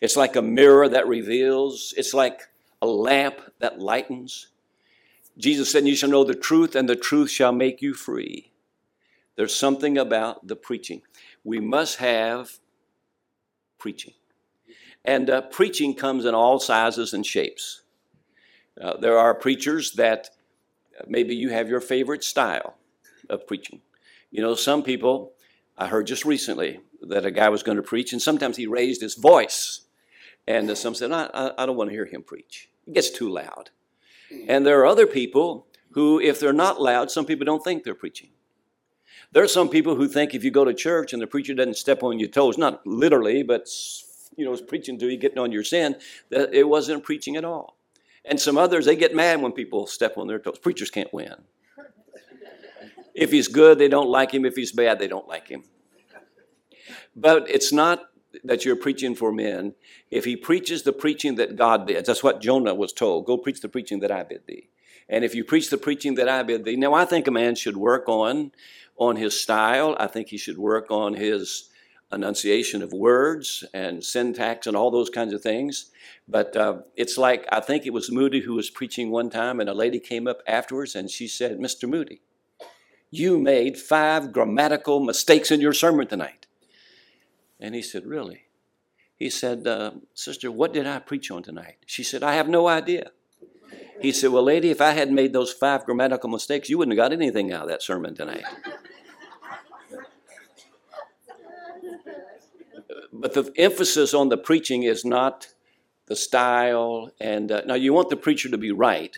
it's 0.00 0.16
like 0.16 0.36
a 0.36 0.42
mirror 0.42 0.88
that 0.88 1.08
reveals, 1.08 1.92
it's 1.96 2.14
like 2.14 2.42
a 2.80 2.86
lamp 2.86 3.40
that 3.58 3.80
lightens. 3.80 4.48
Jesus 5.36 5.70
said, 5.72 5.86
You 5.86 5.96
shall 5.96 6.10
know 6.10 6.24
the 6.24 6.34
truth, 6.34 6.76
and 6.76 6.88
the 6.88 6.96
truth 6.96 7.30
shall 7.30 7.52
make 7.52 7.82
you 7.82 7.94
free. 7.94 8.52
There's 9.36 9.54
something 9.54 9.96
about 9.96 10.46
the 10.46 10.56
preaching. 10.56 11.02
We 11.44 11.60
must 11.60 11.96
have 11.96 12.58
preaching. 13.78 14.14
And 15.04 15.30
uh, 15.30 15.40
preaching 15.42 15.94
comes 15.94 16.26
in 16.26 16.34
all 16.34 16.60
sizes 16.60 17.14
and 17.14 17.24
shapes. 17.24 17.82
Uh, 18.80 18.96
there 18.96 19.18
are 19.18 19.34
preachers 19.34 19.92
that 19.92 20.30
uh, 20.98 21.04
maybe 21.06 21.34
you 21.34 21.50
have 21.50 21.68
your 21.68 21.80
favorite 21.80 22.24
style. 22.24 22.76
of 23.30 23.46
preaching. 23.46 23.80
You 24.30 24.42
know, 24.42 24.54
some 24.54 24.82
people, 24.82 25.32
I 25.78 25.86
heard 25.86 26.06
just 26.06 26.24
recently 26.24 26.80
that 27.02 27.24
a 27.24 27.30
guy 27.30 27.48
was 27.48 27.62
going 27.62 27.76
to 27.76 27.82
preach, 27.82 28.12
and 28.12 28.20
sometimes 28.20 28.56
he 28.56 28.66
raised 28.66 29.00
his 29.00 29.14
voice. 29.14 29.82
And 30.46 30.76
some 30.76 30.94
said, 30.94 31.12
I, 31.12 31.52
I 31.56 31.66
don't 31.66 31.76
want 31.76 31.90
to 31.90 31.94
hear 31.94 32.06
him 32.06 32.22
preach. 32.22 32.68
It 32.86 32.94
gets 32.94 33.10
too 33.10 33.28
loud. 33.28 33.70
And 34.48 34.66
there 34.66 34.80
are 34.80 34.86
other 34.86 35.06
people 35.06 35.66
who, 35.92 36.20
if 36.20 36.38
they're 36.38 36.52
not 36.52 36.80
loud, 36.80 37.10
some 37.10 37.24
people 37.24 37.44
don't 37.44 37.64
think 37.64 37.84
they're 37.84 37.94
preaching. 37.94 38.30
There 39.32 39.42
are 39.42 39.48
some 39.48 39.68
people 39.68 39.94
who 39.96 40.08
think 40.08 40.34
if 40.34 40.44
you 40.44 40.50
go 40.50 40.64
to 40.64 40.74
church 40.74 41.12
and 41.12 41.22
the 41.22 41.26
preacher 41.26 41.54
doesn't 41.54 41.76
step 41.76 42.02
on 42.02 42.18
your 42.18 42.28
toes, 42.28 42.58
not 42.58 42.84
literally, 42.86 43.42
but 43.42 43.68
you 44.36 44.44
know, 44.44 44.52
is 44.52 44.60
preaching 44.60 44.98
to 44.98 45.08
you, 45.08 45.16
getting 45.16 45.38
on 45.38 45.52
your 45.52 45.64
sin, 45.64 45.96
that 46.30 46.52
it 46.54 46.68
wasn't 46.68 47.04
preaching 47.04 47.36
at 47.36 47.44
all. 47.44 47.76
And 48.24 48.40
some 48.40 48.58
others, 48.58 48.84
they 48.84 48.96
get 48.96 49.14
mad 49.14 49.40
when 49.40 49.52
people 49.52 49.86
step 49.86 50.18
on 50.18 50.26
their 50.26 50.38
toes. 50.38 50.58
Preachers 50.58 50.90
can't 50.90 51.12
win. 51.12 51.34
If 53.14 53.30
he's 53.30 53.48
good, 53.48 53.78
they 53.78 53.88
don't 53.88 54.08
like 54.08 54.32
him. 54.32 54.44
If 54.44 54.56
he's 54.56 54.72
bad, 54.72 54.98
they 54.98 55.08
don't 55.08 55.28
like 55.28 55.48
him. 55.48 55.64
But 57.16 57.50
it's 57.50 57.72
not 57.72 58.10
that 58.44 58.64
you're 58.64 58.76
preaching 58.76 59.14
for 59.14 59.32
men. 59.32 59.74
If 60.10 60.24
he 60.24 60.36
preaches 60.36 60.82
the 60.82 60.92
preaching 60.92 61.36
that 61.36 61.56
God 61.56 61.86
did, 61.86 62.06
that's 62.06 62.22
what 62.22 62.40
Jonah 62.40 62.74
was 62.74 62.92
told 62.92 63.26
go 63.26 63.36
preach 63.36 63.60
the 63.60 63.68
preaching 63.68 64.00
that 64.00 64.12
I 64.12 64.22
bid 64.22 64.46
thee. 64.46 64.68
And 65.08 65.24
if 65.24 65.34
you 65.34 65.44
preach 65.44 65.70
the 65.70 65.78
preaching 65.78 66.14
that 66.14 66.28
I 66.28 66.42
bid 66.42 66.64
thee, 66.64 66.76
now 66.76 66.94
I 66.94 67.04
think 67.04 67.26
a 67.26 67.32
man 67.32 67.56
should 67.56 67.76
work 67.76 68.08
on 68.08 68.52
on 68.96 69.16
his 69.16 69.40
style. 69.40 69.96
I 69.98 70.06
think 70.06 70.28
he 70.28 70.36
should 70.36 70.58
work 70.58 70.90
on 70.90 71.14
his 71.14 71.69
enunciation 72.12 72.82
of 72.82 72.92
words 72.92 73.64
and 73.72 74.04
syntax 74.04 74.66
and 74.66 74.76
all 74.76 74.90
those 74.90 75.10
kinds 75.10 75.32
of 75.32 75.42
things. 75.42 75.90
But 76.28 76.56
uh, 76.56 76.78
it's 76.96 77.16
like 77.16 77.46
I 77.52 77.60
think 77.60 77.86
it 77.86 77.92
was 77.92 78.10
Moody 78.10 78.40
who 78.40 78.54
was 78.54 78.70
preaching 78.70 79.10
one 79.10 79.30
time, 79.30 79.60
and 79.60 79.68
a 79.68 79.74
lady 79.74 80.00
came 80.00 80.26
up 80.26 80.42
afterwards 80.46 80.94
and 80.94 81.10
she 81.10 81.28
said, 81.28 81.58
"Mr. 81.58 81.88
Moody, 81.88 82.22
you 83.10 83.38
made 83.38 83.78
five 83.78 84.32
grammatical 84.32 85.00
mistakes 85.00 85.50
in 85.50 85.60
your 85.60 85.72
sermon 85.72 86.06
tonight." 86.06 86.46
And 87.60 87.74
he 87.74 87.82
said, 87.82 88.06
Really? 88.06 88.44
He 89.16 89.28
said, 89.28 89.66
uh, 89.66 89.92
Sister, 90.14 90.50
what 90.50 90.72
did 90.72 90.86
I 90.86 90.98
preach 90.98 91.30
on 91.30 91.42
tonight? 91.42 91.76
She 91.84 92.02
said, 92.02 92.22
I 92.22 92.34
have 92.34 92.48
no 92.48 92.68
idea. 92.68 93.10
He 94.00 94.12
said, 94.12 94.30
Well, 94.30 94.42
lady, 94.42 94.70
if 94.70 94.80
I 94.80 94.92
hadn't 94.92 95.14
made 95.14 95.34
those 95.34 95.52
five 95.52 95.84
grammatical 95.84 96.30
mistakes, 96.30 96.70
you 96.70 96.78
wouldn't 96.78 96.98
have 96.98 97.10
got 97.10 97.12
anything 97.12 97.52
out 97.52 97.64
of 97.64 97.68
that 97.68 97.82
sermon 97.82 98.14
tonight. 98.14 98.44
But 103.20 103.34
the 103.34 103.52
emphasis 103.56 104.14
on 104.14 104.30
the 104.30 104.38
preaching 104.38 104.82
is 104.82 105.04
not 105.04 105.48
the 106.06 106.16
style. 106.16 107.10
And 107.20 107.52
uh, 107.52 107.62
now 107.66 107.74
you 107.74 107.92
want 107.92 108.08
the 108.08 108.16
preacher 108.16 108.48
to 108.48 108.58
be 108.58 108.72
right. 108.72 109.16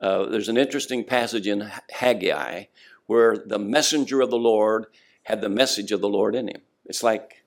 Uh, 0.00 0.26
there's 0.26 0.48
an 0.48 0.56
interesting 0.56 1.04
passage 1.04 1.46
in 1.46 1.70
Haggai 1.90 2.64
where 3.06 3.36
the 3.36 3.58
messenger 3.58 4.20
of 4.20 4.30
the 4.30 4.38
Lord 4.38 4.86
had 5.22 5.40
the 5.40 5.48
message 5.48 5.92
of 5.92 6.00
the 6.00 6.08
Lord 6.08 6.34
in 6.34 6.48
him. 6.48 6.62
It's 6.84 7.02
like 7.02 7.44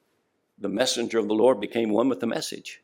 the 0.57 0.69
messenger 0.69 1.19
of 1.19 1.27
the 1.27 1.33
Lord 1.33 1.59
became 1.59 1.89
one 1.89 2.09
with 2.09 2.21
the 2.21 2.27
message. 2.27 2.81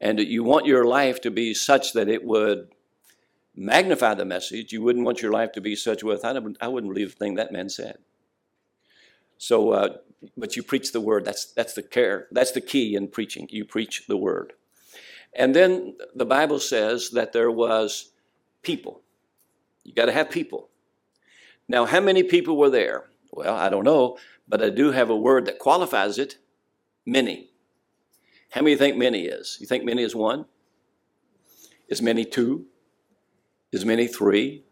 And 0.00 0.18
you 0.18 0.42
want 0.42 0.66
your 0.66 0.84
life 0.84 1.20
to 1.22 1.30
be 1.30 1.54
such 1.54 1.92
that 1.92 2.08
it 2.08 2.24
would 2.24 2.68
magnify 3.54 4.14
the 4.14 4.24
message. 4.24 4.72
You 4.72 4.82
wouldn't 4.82 5.04
want 5.04 5.22
your 5.22 5.32
life 5.32 5.52
to 5.52 5.60
be 5.60 5.76
such 5.76 6.02
with, 6.02 6.24
I, 6.24 6.32
I 6.60 6.68
wouldn't 6.68 6.92
believe 6.92 7.12
the 7.12 7.16
thing 7.16 7.34
that 7.34 7.52
man 7.52 7.68
said. 7.68 7.98
So, 9.44 9.72
uh, 9.72 9.88
but 10.38 10.56
you 10.56 10.62
preach 10.62 10.92
the 10.92 11.02
word. 11.02 11.26
That's, 11.26 11.44
that's 11.52 11.74
the 11.74 11.82
care. 11.82 12.28
That's 12.32 12.52
the 12.52 12.62
key 12.62 12.94
in 12.94 13.08
preaching. 13.08 13.46
You 13.50 13.66
preach 13.66 14.06
the 14.06 14.16
word. 14.16 14.54
And 15.36 15.54
then 15.54 15.96
the 16.14 16.24
Bible 16.24 16.58
says 16.58 17.10
that 17.10 17.34
there 17.34 17.50
was 17.50 18.12
people. 18.62 19.02
You 19.82 19.92
got 19.92 20.06
to 20.06 20.12
have 20.12 20.30
people. 20.30 20.70
Now, 21.68 21.84
how 21.84 22.00
many 22.00 22.22
people 22.22 22.56
were 22.56 22.70
there? 22.70 23.10
Well, 23.32 23.54
I 23.54 23.68
don't 23.68 23.84
know, 23.84 24.16
but 24.48 24.62
I 24.62 24.70
do 24.70 24.92
have 24.92 25.10
a 25.10 25.16
word 25.16 25.44
that 25.44 25.58
qualifies 25.58 26.16
it 26.16 26.38
many. 27.04 27.50
How 28.52 28.62
many 28.62 28.76
think 28.76 28.96
many 28.96 29.26
is? 29.26 29.58
You 29.60 29.66
think 29.66 29.84
many 29.84 30.04
is 30.04 30.14
one? 30.14 30.46
Is 31.90 32.00
many 32.00 32.24
two? 32.24 32.64
Is 33.72 33.84
many 33.84 34.06
three? 34.06 34.64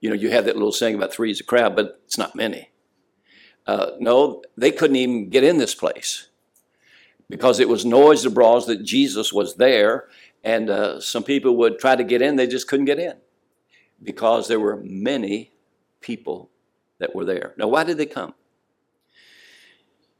You 0.00 0.08
know, 0.08 0.16
you 0.16 0.30
have 0.30 0.46
that 0.46 0.56
little 0.56 0.72
saying 0.72 0.94
about 0.94 1.12
three 1.12 1.30
is 1.30 1.40
a 1.40 1.44
crowd, 1.44 1.76
but 1.76 2.00
it's 2.06 2.16
not 2.16 2.34
many. 2.34 2.70
Uh, 3.66 3.92
no, 3.98 4.42
they 4.56 4.70
couldn't 4.70 4.96
even 4.96 5.28
get 5.28 5.42
in 5.42 5.58
this 5.58 5.74
place 5.74 6.28
because 7.28 7.58
it 7.58 7.68
was 7.68 7.84
noised 7.84 8.24
abroad 8.24 8.66
that 8.66 8.84
Jesus 8.84 9.32
was 9.32 9.56
there, 9.56 10.08
and 10.44 10.70
uh, 10.70 11.00
some 11.00 11.24
people 11.24 11.56
would 11.56 11.78
try 11.78 11.96
to 11.96 12.04
get 12.04 12.22
in, 12.22 12.36
they 12.36 12.46
just 12.46 12.68
couldn't 12.68 12.86
get 12.86 12.98
in 12.98 13.14
because 14.02 14.46
there 14.46 14.60
were 14.60 14.76
many 14.76 15.50
people 16.00 16.50
that 16.98 17.14
were 17.14 17.24
there. 17.24 17.54
Now, 17.56 17.68
why 17.68 17.84
did 17.84 17.98
they 17.98 18.06
come? 18.06 18.34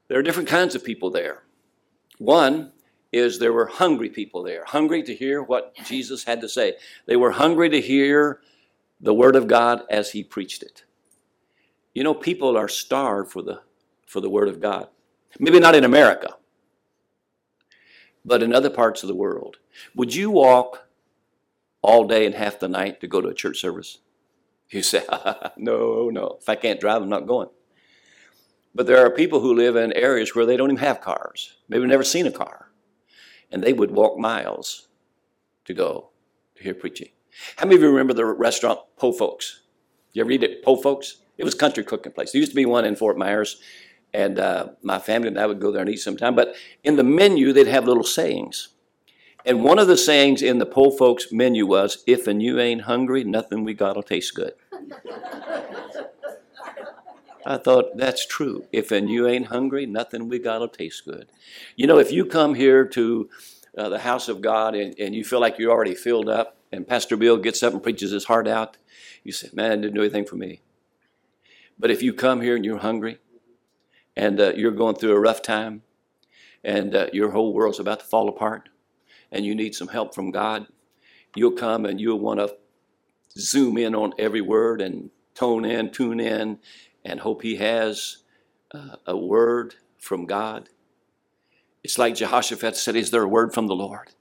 There 0.08 0.18
are 0.18 0.22
different 0.22 0.48
kinds 0.48 0.74
of 0.74 0.84
people 0.84 1.10
there. 1.10 1.42
One 2.18 2.72
is 3.12 3.38
there 3.38 3.52
were 3.52 3.66
hungry 3.66 4.08
people 4.08 4.42
there, 4.42 4.64
hungry 4.64 5.02
to 5.04 5.14
hear 5.14 5.42
what 5.42 5.74
Jesus 5.84 6.24
had 6.24 6.40
to 6.40 6.48
say. 6.48 6.74
They 7.06 7.16
were 7.16 7.32
hungry 7.32 7.70
to 7.70 7.80
hear 7.80 8.40
the 9.00 9.14
Word 9.14 9.36
of 9.36 9.46
God 9.46 9.82
as 9.90 10.10
He 10.10 10.22
preached 10.24 10.62
it. 10.62 10.84
You 11.96 12.04
know, 12.04 12.12
people 12.12 12.58
are 12.58 12.68
starved 12.68 13.32
for 13.32 13.40
the, 13.40 13.62
for 14.06 14.20
the 14.20 14.28
Word 14.28 14.48
of 14.48 14.60
God. 14.60 14.88
Maybe 15.40 15.58
not 15.58 15.74
in 15.74 15.82
America, 15.82 16.36
but 18.22 18.42
in 18.42 18.52
other 18.52 18.68
parts 18.68 19.02
of 19.02 19.08
the 19.08 19.14
world. 19.14 19.56
Would 19.94 20.14
you 20.14 20.30
walk 20.30 20.88
all 21.80 22.06
day 22.06 22.26
and 22.26 22.34
half 22.34 22.60
the 22.60 22.68
night 22.68 23.00
to 23.00 23.08
go 23.08 23.22
to 23.22 23.28
a 23.28 23.34
church 23.34 23.58
service? 23.58 24.00
You 24.68 24.82
say, 24.82 25.04
no, 25.56 26.10
no. 26.10 26.36
If 26.38 26.50
I 26.50 26.56
can't 26.56 26.78
drive, 26.78 27.00
I'm 27.00 27.08
not 27.08 27.26
going. 27.26 27.48
But 28.74 28.86
there 28.86 29.02
are 29.06 29.10
people 29.10 29.40
who 29.40 29.54
live 29.54 29.74
in 29.76 29.94
areas 29.94 30.34
where 30.34 30.44
they 30.44 30.58
don't 30.58 30.70
even 30.70 30.84
have 30.84 31.00
cars. 31.00 31.56
Maybe 31.66 31.86
never 31.86 32.04
seen 32.04 32.26
a 32.26 32.30
car. 32.30 32.72
And 33.50 33.62
they 33.62 33.72
would 33.72 33.90
walk 33.90 34.18
miles 34.18 34.88
to 35.64 35.72
go 35.72 36.10
to 36.56 36.62
hear 36.62 36.74
preaching. 36.74 37.08
How 37.56 37.64
many 37.64 37.76
of 37.76 37.82
you 37.82 37.88
remember 37.88 38.12
the 38.12 38.26
restaurant 38.26 38.80
Po 38.98 39.12
Folks? 39.12 39.62
You 40.12 40.20
ever 40.20 40.30
eat 40.30 40.42
at 40.42 40.62
Po 40.62 40.76
Folks? 40.76 41.22
It 41.38 41.44
was 41.44 41.54
country 41.54 41.84
cooking 41.84 42.12
place. 42.12 42.32
There 42.32 42.40
used 42.40 42.52
to 42.52 42.56
be 42.56 42.66
one 42.66 42.84
in 42.84 42.96
Fort 42.96 43.18
Myers, 43.18 43.60
and 44.14 44.38
uh, 44.38 44.68
my 44.82 44.98
family 44.98 45.28
and 45.28 45.38
I 45.38 45.46
would 45.46 45.60
go 45.60 45.70
there 45.70 45.82
and 45.82 45.90
eat 45.90 45.98
sometime. 45.98 46.34
But 46.34 46.54
in 46.82 46.96
the 46.96 47.04
menu, 47.04 47.52
they'd 47.52 47.66
have 47.66 47.86
little 47.86 48.04
sayings. 48.04 48.68
And 49.44 49.62
one 49.62 49.78
of 49.78 49.86
the 49.86 49.96
sayings 49.96 50.42
in 50.42 50.58
the 50.58 50.66
Po 50.66 50.90
Folks 50.90 51.30
menu 51.30 51.66
was, 51.66 52.02
If 52.06 52.26
and 52.26 52.42
you 52.42 52.58
ain't 52.58 52.82
hungry, 52.82 53.22
nothing 53.22 53.62
we 53.62 53.74
got'll 53.74 54.02
taste 54.02 54.34
good. 54.34 54.54
I 57.46 57.58
thought, 57.58 57.96
that's 57.96 58.26
true. 58.26 58.64
If 58.72 58.90
and 58.90 59.08
you 59.08 59.28
ain't 59.28 59.46
hungry, 59.46 59.86
nothing 59.86 60.28
we 60.28 60.40
got'll 60.40 60.66
taste 60.66 61.04
good. 61.04 61.30
You 61.76 61.86
know, 61.86 61.98
if 61.98 62.10
you 62.10 62.24
come 62.24 62.54
here 62.54 62.84
to 62.88 63.30
uh, 63.78 63.88
the 63.88 64.00
house 64.00 64.28
of 64.28 64.40
God 64.40 64.74
and, 64.74 64.98
and 64.98 65.14
you 65.14 65.22
feel 65.22 65.38
like 65.38 65.56
you're 65.56 65.70
already 65.70 65.94
filled 65.94 66.28
up, 66.28 66.56
and 66.72 66.88
Pastor 66.88 67.16
Bill 67.16 67.36
gets 67.36 67.62
up 67.62 67.72
and 67.72 67.80
preaches 67.80 68.10
his 68.10 68.24
heart 68.24 68.48
out, 68.48 68.78
you 69.22 69.30
say, 69.30 69.48
man, 69.52 69.80
didn't 69.80 69.94
do 69.94 70.00
anything 70.00 70.24
for 70.24 70.34
me. 70.34 70.60
But 71.78 71.90
if 71.90 72.02
you 72.02 72.12
come 72.12 72.40
here 72.40 72.56
and 72.56 72.64
you're 72.64 72.78
hungry, 72.78 73.18
and 74.16 74.40
uh, 74.40 74.52
you're 74.54 74.70
going 74.72 74.96
through 74.96 75.12
a 75.12 75.20
rough 75.20 75.42
time, 75.42 75.82
and 76.64 76.94
uh, 76.94 77.06
your 77.12 77.30
whole 77.30 77.52
world's 77.52 77.78
about 77.78 78.00
to 78.00 78.06
fall 78.06 78.28
apart, 78.28 78.68
and 79.30 79.44
you 79.44 79.54
need 79.54 79.74
some 79.74 79.88
help 79.88 80.14
from 80.14 80.30
God, 80.30 80.66
you'll 81.34 81.52
come 81.52 81.84
and 81.84 82.00
you'll 82.00 82.18
want 82.18 82.40
to 82.40 82.56
zoom 83.38 83.76
in 83.76 83.94
on 83.94 84.14
every 84.18 84.40
word 84.40 84.80
and 84.80 85.10
tone 85.34 85.64
in, 85.64 85.90
tune 85.90 86.18
in, 86.18 86.58
and 87.04 87.20
hope 87.20 87.42
he 87.42 87.56
has 87.56 88.18
uh, 88.72 88.96
a 89.06 89.16
word 89.16 89.74
from 89.98 90.26
God. 90.26 90.70
It's 91.84 91.98
like 91.98 92.16
Jehoshaphat 92.16 92.76
said, 92.76 92.96
Is 92.96 93.10
there 93.10 93.22
a 93.22 93.28
word 93.28 93.52
from 93.52 93.66
the 93.66 93.74
Lord? 93.76 94.12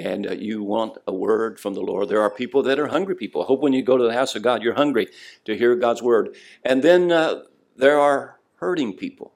And 0.00 0.26
uh, 0.26 0.32
you 0.32 0.62
want 0.62 0.96
a 1.06 1.12
word 1.12 1.60
from 1.60 1.74
the 1.74 1.82
Lord. 1.82 2.08
There 2.08 2.22
are 2.22 2.30
people 2.30 2.62
that 2.62 2.78
are 2.78 2.86
hungry 2.86 3.14
people. 3.14 3.42
I 3.42 3.44
hope 3.44 3.60
when 3.60 3.74
you 3.74 3.82
go 3.82 3.98
to 3.98 4.04
the 4.04 4.14
house 4.14 4.34
of 4.34 4.42
God, 4.42 4.62
you're 4.62 4.74
hungry 4.74 5.08
to 5.44 5.56
hear 5.56 5.74
God's 5.76 6.02
word. 6.02 6.34
And 6.64 6.82
then 6.82 7.12
uh, 7.12 7.42
there 7.76 8.00
are 8.00 8.40
hurting 8.56 8.96
people. 8.96 9.34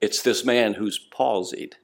It's 0.00 0.20
this 0.20 0.44
man 0.44 0.74
who's 0.74 0.98
palsied. 1.16 1.74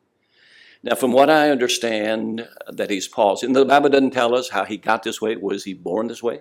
Now, 0.82 0.96
from 0.96 1.12
what 1.12 1.30
I 1.30 1.50
understand, 1.50 2.48
that 2.68 2.90
he's 2.90 3.08
palsied, 3.08 3.44
and 3.44 3.54
the 3.54 3.64
Bible 3.64 3.90
doesn't 3.90 4.10
tell 4.10 4.34
us 4.34 4.50
how 4.50 4.64
he 4.64 4.76
got 4.76 5.04
this 5.04 5.20
way. 5.20 5.36
Was 5.36 5.64
he 5.64 5.74
born 5.74 6.08
this 6.08 6.22
way? 6.22 6.40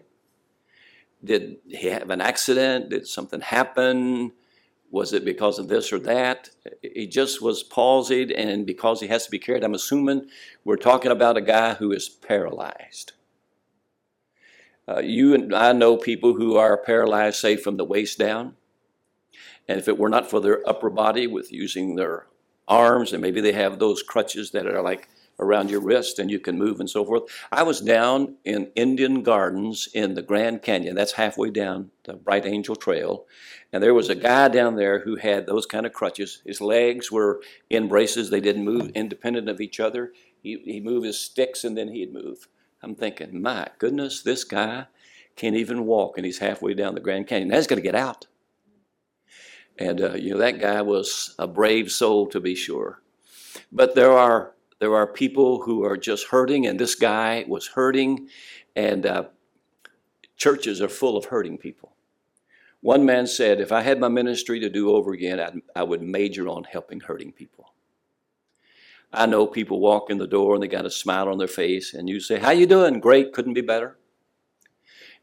Did 1.24 1.58
he 1.68 1.88
have 1.88 2.10
an 2.10 2.22
accident? 2.22 2.90
Did 2.90 3.08
something 3.08 3.42
happen? 3.42 4.32
Was 4.90 5.12
it 5.12 5.26
because 5.26 5.60
of 5.60 5.68
this 5.68 5.92
or 5.92 6.00
that? 6.00 6.50
He 6.82 7.08
just 7.08 7.42
was 7.42 7.64
palsied, 7.64 8.34
and 8.36 8.66
because 8.66 9.02
he 9.02 9.08
has 9.08 9.26
to 9.26 9.32
be 9.32 9.40
carried, 9.40 9.64
I'm 9.64 9.74
assuming 9.74 10.30
we're 10.64 10.78
talking 10.78 11.12
about 11.12 11.38
a 11.38 11.42
guy 11.42 11.74
who 11.74 11.92
is 11.92 12.08
paralyzed. 12.08 13.12
Uh, 14.88 15.00
you 15.00 15.34
and 15.34 15.54
I 15.54 15.74
know 15.74 15.98
people 15.98 16.36
who 16.36 16.56
are 16.56 16.78
paralyzed, 16.78 17.38
say, 17.38 17.58
from 17.58 17.76
the 17.76 17.84
waist 17.84 18.18
down. 18.18 18.56
And 19.68 19.78
if 19.78 19.90
it 19.90 19.98
were 19.98 20.08
not 20.08 20.30
for 20.30 20.40
their 20.40 20.68
upper 20.68 20.90
body 20.90 21.28
with 21.28 21.52
using 21.52 21.96
their 21.96 22.28
arms, 22.68 23.12
and 23.12 23.22
maybe 23.22 23.42
they 23.42 23.52
have 23.52 23.80
those 23.80 24.02
crutches 24.02 24.52
that 24.52 24.66
are 24.66 24.82
like 24.82 25.10
around 25.40 25.70
your 25.70 25.82
wrist 25.82 26.20
and 26.20 26.32
you 26.32 26.40
can 26.40 26.58
move 26.58 26.80
and 26.80 26.90
so 26.90 27.06
forth. 27.06 27.24
I 27.52 27.64
was 27.64 27.80
down 27.80 28.36
in 28.44 28.72
Indian 28.76 29.22
Gardens 29.22 29.88
in 29.94 30.16
the 30.16 30.22
Grand 30.22 30.62
Canyon. 30.62 30.96
That's 30.96 31.14
halfway 31.14 31.52
down 31.52 31.92
the 32.06 32.14
Bright 32.14 32.46
Angel 32.46 32.76
Trail. 32.76 33.26
And 33.72 33.84
there 33.84 33.94
was 33.94 34.10
a 34.10 34.16
guy 34.16 34.48
down 34.48 34.76
there 34.76 35.00
who 35.00 35.16
had 35.16 35.46
those 35.46 35.66
kind 35.66 35.86
of 35.86 35.94
crutches. 35.94 36.42
His 36.46 36.62
legs 36.62 37.12
were 37.12 37.42
in 37.70 37.88
braces, 37.88 38.30
they 38.30 38.42
didn't 38.42 38.66
move 38.66 38.90
independent 38.96 39.50
of 39.50 39.62
each 39.62 39.80
other. 39.80 40.14
He, 40.42 40.58
he 40.64 40.80
moved 40.80 41.06
his 41.06 41.20
sticks 41.20 41.64
and 41.64 41.78
then 41.78 41.90
he'd 41.90 42.14
move. 42.14 42.48
I'm 42.82 42.96
thinking, 42.96 43.42
my 43.42 43.68
goodness, 43.80 44.22
this 44.22 44.44
guy 44.44 44.86
can't 45.36 45.56
even 45.56 45.86
walk 45.86 46.18
and 46.18 46.26
he's 46.26 46.40
halfway 46.40 46.74
down 46.74 46.96
the 46.96 47.02
Grand 47.02 47.28
Canyon. 47.28 47.50
Now 47.50 47.58
he's 47.58 47.68
going 47.68 47.82
to 47.82 47.88
get 47.88 47.96
out. 47.96 48.28
And, 49.80 50.02
uh, 50.02 50.14
you 50.16 50.32
know, 50.32 50.40
that 50.40 50.60
guy 50.60 50.82
was 50.82 51.36
a 51.38 51.48
brave 51.48 51.92
soul 51.92 52.26
to 52.28 52.40
be 52.40 52.56
sure. 52.56 53.02
But 53.72 53.94
there 53.94 54.12
are 54.12 54.54
there 54.80 54.96
are 54.96 55.08
people 55.08 55.62
who 55.64 55.84
are 55.84 55.98
just 55.98 56.28
hurting, 56.28 56.68
and 56.68 56.80
this 56.80 56.96
guy 56.96 57.46
was 57.48 57.68
hurting, 57.68 58.30
and 58.76 59.06
uh, 59.06 59.24
churches 60.36 60.82
are 60.82 60.90
full 60.90 61.18
of 61.18 61.26
hurting 61.26 61.58
people. 61.58 61.94
One 62.82 63.06
man 63.06 63.26
said, 63.28 63.60
If 63.60 63.72
I 63.72 63.82
had 63.82 64.00
my 64.00 64.08
ministry 64.08 64.60
to 64.60 64.70
do 64.70 64.92
over 64.92 65.12
again, 65.14 65.40
I'd, 65.40 65.62
I 65.76 65.84
would 65.84 66.02
major 66.02 66.48
on 66.48 66.64
helping 66.64 67.00
hurting 67.00 67.32
people. 67.32 67.74
I 69.12 69.26
know 69.26 69.48
people 69.48 69.80
walk 69.80 70.10
in 70.10 70.18
the 70.18 70.28
door 70.28 70.54
and 70.54 70.62
they 70.62 70.68
got 70.68 70.86
a 70.86 70.92
smile 70.92 71.30
on 71.30 71.38
their 71.38 71.48
face, 71.48 71.94
and 71.94 72.08
you 72.08 72.20
say, 72.20 72.40
How 72.40 72.52
you 72.52 72.68
doing? 72.68 73.00
Great, 73.00 73.34
couldn't 73.34 73.54
be 73.54 73.62
better. 73.62 73.98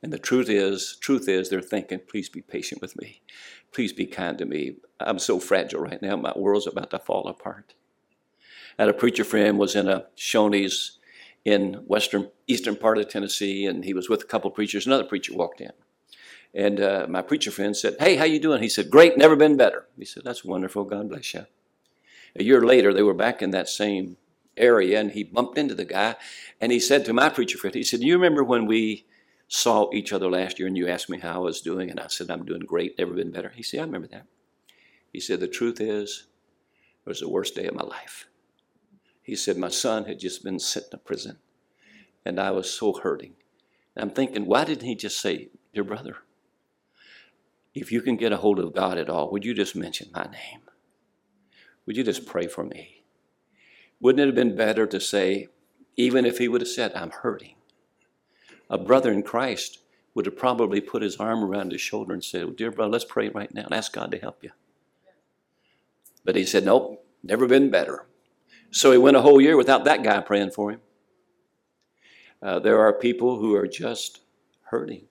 And 0.03 0.13
the 0.13 0.19
truth 0.19 0.51
is, 0.51 0.99
truth 1.01 1.31
is, 1.31 1.49
they're 1.49 1.63
thinking, 1.63 1.99
please 2.07 2.29
be 2.29 2.43
patient 2.43 2.83
with 2.83 2.95
me. 3.01 3.23
Please 3.73 3.91
be 3.91 4.05
kind 4.05 4.37
to 4.37 4.45
me. 4.45 4.77
I'm 5.01 5.19
so 5.19 5.41
fragile 5.41 5.81
right 5.81 6.03
now. 6.03 6.15
My 6.17 6.35
world's 6.37 6.67
about 6.67 6.91
to 6.91 6.99
fall 6.99 7.27
apart. 7.27 7.73
Had 8.79 8.89
a 8.89 8.95
preacher 8.95 9.25
friend 9.25 9.59
was 9.59 9.77
in 9.77 9.89
a 9.89 10.07
Shoney's 10.17 10.99
in 11.45 11.75
western 11.87 12.31
eastern 12.47 12.77
part 12.77 12.99
of 12.99 13.09
Tennessee, 13.09 13.67
and 13.67 13.85
he 13.85 13.95
was 13.95 14.09
with 14.09 14.23
a 14.23 14.27
couple 14.27 14.49
of 14.51 14.55
preachers. 14.55 14.87
Another 14.87 15.05
preacher 15.05 15.35
walked 15.35 15.61
in, 15.61 15.73
and 16.55 16.81
uh, 16.81 17.07
my 17.09 17.23
preacher 17.23 17.51
friend 17.51 17.77
said, 17.77 17.97
"Hey, 18.01 18.17
how 18.17 18.25
you 18.25 18.41
doing?" 18.41 18.63
He 18.63 18.69
said, 18.69 18.91
"Great, 18.91 19.17
never 19.19 19.37
been 19.37 19.57
better." 19.57 19.87
He 19.99 20.05
said, 20.05 20.25
"That's 20.25 20.45
wonderful. 20.45 20.85
God 20.85 21.09
bless 21.09 21.35
you." 21.35 21.47
A 22.37 22.43
year 22.43 22.63
later, 22.63 22.93
they 22.93 23.03
were 23.03 23.15
back 23.15 23.43
in 23.43 23.51
that 23.51 23.69
same 23.69 24.17
area, 24.57 25.01
and 25.01 25.13
he 25.13 25.23
bumped 25.23 25.59
into 25.59 25.75
the 25.75 25.85
guy, 25.85 26.17
and 26.61 26.73
he 26.73 26.81
said 26.81 27.05
to 27.05 27.13
my 27.13 27.29
preacher 27.29 27.59
friend, 27.59 27.75
"He 27.75 27.85
said, 27.85 28.01
you 28.01 28.15
remember 28.15 28.43
when 28.43 28.67
we 28.67 29.05
saw 29.47 29.91
each 29.93 30.13
other 30.13 30.31
last 30.31 30.59
year, 30.59 30.67
and 30.67 30.77
you 30.77 30.89
asked 30.89 31.11
me 31.11 31.19
how 31.19 31.35
I 31.35 31.39
was 31.39 31.61
doing, 31.61 31.91
and 31.91 32.01
I 32.01 32.07
said 32.09 32.31
I'm 32.31 32.45
doing 32.45 32.63
great, 32.63 32.99
never 32.99 33.13
been 33.13 33.31
better." 33.31 33.53
He 33.55 33.63
said, 33.63 33.81
"I 33.81 33.85
remember 33.85 34.09
that." 34.09 34.27
He 35.13 35.21
said, 35.21 35.41
"The 35.41 35.49
truth 35.49 35.81
is, 35.81 36.27
it 37.05 37.09
was 37.09 37.21
the 37.21 37.29
worst 37.29 37.55
day 37.55 37.67
of 37.67 37.75
my 37.75 37.85
life." 37.85 38.27
He 39.25 39.35
said, 39.35 39.57
My 39.57 39.71
son 39.71 40.05
had 40.05 40.21
just 40.21 40.45
been 40.45 40.59
sent 40.59 40.91
to 40.91 40.99
prison, 40.99 41.39
and 42.25 42.39
I 42.39 42.51
was 42.51 42.71
so 42.71 42.93
hurting. 42.93 43.33
And 43.97 44.05
I'm 44.05 44.15
thinking, 44.15 44.45
why 44.45 44.65
didn't 44.65 44.87
he 44.87 44.95
just 44.95 45.19
say, 45.19 45.49
Dear 45.73 45.83
brother, 45.83 46.19
if 47.75 47.91
you 47.91 48.03
can 48.03 48.17
get 48.17 48.33
a 48.33 48.37
hold 48.37 48.61
of 48.61 48.75
God 48.75 48.99
at 48.99 49.09
all, 49.09 49.33
would 49.33 49.45
you 49.45 49.55
just 49.55 49.75
mention 49.75 50.11
my 50.13 50.25
name? 50.25 50.61
Would 51.87 51.97
you 51.97 52.05
just 52.05 52.27
pray 52.27 52.47
for 52.47 52.65
me? 52.65 53.03
Wouldn't 53.99 54.21
it 54.21 54.27
have 54.27 54.35
been 54.35 54.55
better 54.55 54.87
to 54.87 55.01
say, 55.01 55.49
even 55.97 56.27
if 56.27 56.37
he 56.37 56.47
would 56.47 56.61
have 56.61 56.69
said, 56.69 56.93
I'm 56.95 57.11
hurting? 57.11 57.55
A 58.69 58.77
brother 58.77 59.11
in 59.11 59.23
Christ 59.23 59.79
would 60.15 60.27
have 60.27 60.37
probably 60.37 60.83
put 60.83 61.03
his 61.03 61.17
arm 61.17 61.43
around 61.43 61.73
his 61.73 61.81
shoulder 61.81 62.13
and 62.13 62.23
said, 62.23 62.45
well, 62.45 62.55
Dear 62.55 62.71
brother, 62.71 62.93
let's 62.93 63.05
pray 63.07 63.31
right 63.31 63.53
now 63.55 63.65
and 63.65 63.75
ask 63.75 63.93
God 63.93 64.11
to 64.11 64.19
help 64.19 64.45
you. 64.45 64.51
But 66.25 66.37
he 66.37 66.45
said, 66.45 66.65
Nope, 66.67 67.05
never 67.23 67.47
been 67.47 67.71
better. 67.71 68.07
So 68.75 68.91
he 68.91 68.99
went 68.99 69.17
a 69.17 69.23
whole 69.23 69.41
year 69.41 69.57
without 69.57 69.85
that 69.85 70.03
guy 70.03 70.21
praying 70.21 70.51
for 70.51 70.73
him. 70.73 70.81
Uh, 72.43 72.59
there 72.59 72.81
are 72.81 72.93
people 72.93 73.39
who 73.39 73.55
are 73.55 73.69
just 73.69 74.23
hurting. 74.63 75.07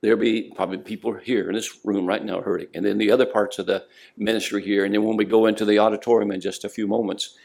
There'll 0.00 0.18
be 0.18 0.50
probably 0.56 0.78
people 0.78 1.12
here 1.12 1.50
in 1.50 1.54
this 1.54 1.84
room 1.84 2.06
right 2.06 2.24
now 2.24 2.40
hurting, 2.40 2.68
and 2.72 2.82
then 2.82 2.96
the 2.96 3.10
other 3.10 3.26
parts 3.26 3.58
of 3.58 3.66
the 3.66 3.84
ministry 4.16 4.64
here. 4.64 4.86
And 4.86 4.94
then 4.94 5.02
when 5.04 5.18
we 5.18 5.26
go 5.26 5.44
into 5.44 5.66
the 5.66 5.80
auditorium 5.80 6.32
in 6.32 6.40
just 6.40 6.64
a 6.64 6.70
few 6.70 6.86
moments, 6.86 7.36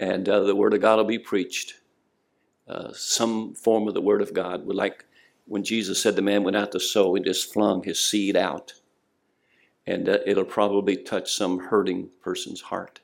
and 0.00 0.28
uh, 0.28 0.40
the 0.40 0.56
Word 0.56 0.74
of 0.74 0.80
God 0.80 0.96
will 0.96 1.04
be 1.04 1.20
preached, 1.20 1.74
uh, 2.66 2.92
some 2.92 3.54
form 3.54 3.86
of 3.86 3.94
the 3.94 4.00
Word 4.00 4.20
of 4.20 4.34
God. 4.34 4.66
Would 4.66 4.74
like 4.74 5.04
when 5.46 5.62
Jesus 5.62 6.02
said 6.02 6.16
the 6.16 6.22
man 6.22 6.42
went 6.42 6.56
out 6.56 6.72
to 6.72 6.80
sow, 6.80 7.14
he 7.14 7.22
just 7.22 7.52
flung 7.52 7.84
his 7.84 8.00
seed 8.00 8.36
out, 8.36 8.72
and 9.86 10.08
uh, 10.08 10.18
it'll 10.26 10.44
probably 10.44 10.96
touch 10.96 11.32
some 11.32 11.60
hurting 11.60 12.10
person's 12.20 12.62
heart 12.62 12.98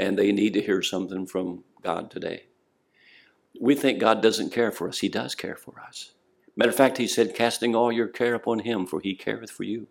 and 0.00 0.18
they 0.18 0.32
need 0.32 0.54
to 0.54 0.62
hear 0.62 0.80
something 0.80 1.26
from 1.26 1.62
God 1.82 2.10
today. 2.10 2.44
We 3.60 3.74
think 3.74 3.98
God 3.98 4.22
doesn't 4.22 4.50
care 4.50 4.72
for 4.72 4.88
us. 4.88 5.00
He 5.00 5.10
does 5.10 5.34
care 5.34 5.56
for 5.56 5.78
us. 5.86 6.12
Matter 6.56 6.70
of 6.70 6.76
fact, 6.76 6.96
He 6.96 7.06
said, 7.06 7.34
Casting 7.34 7.76
all 7.76 7.92
your 7.92 8.08
care 8.08 8.34
upon 8.34 8.60
Him, 8.60 8.86
for 8.86 9.00
He 9.00 9.14
careth 9.14 9.50
for 9.50 9.64
you. 9.64 9.88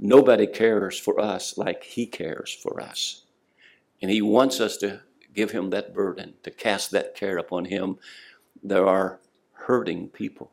Nobody 0.00 0.48
cares 0.48 0.98
for 0.98 1.20
us 1.20 1.56
like 1.56 1.84
He 1.84 2.06
cares 2.06 2.52
for 2.52 2.80
us. 2.80 3.22
And 4.02 4.10
He 4.10 4.20
wants 4.20 4.60
us 4.60 4.76
to 4.78 5.02
give 5.32 5.52
Him 5.52 5.70
that 5.70 5.94
burden, 5.94 6.34
to 6.42 6.50
cast 6.50 6.90
that 6.90 7.14
care 7.14 7.38
upon 7.38 7.66
Him. 7.66 7.98
There 8.64 8.88
are 8.88 9.20
hurting 9.52 10.08
people. 10.08 10.50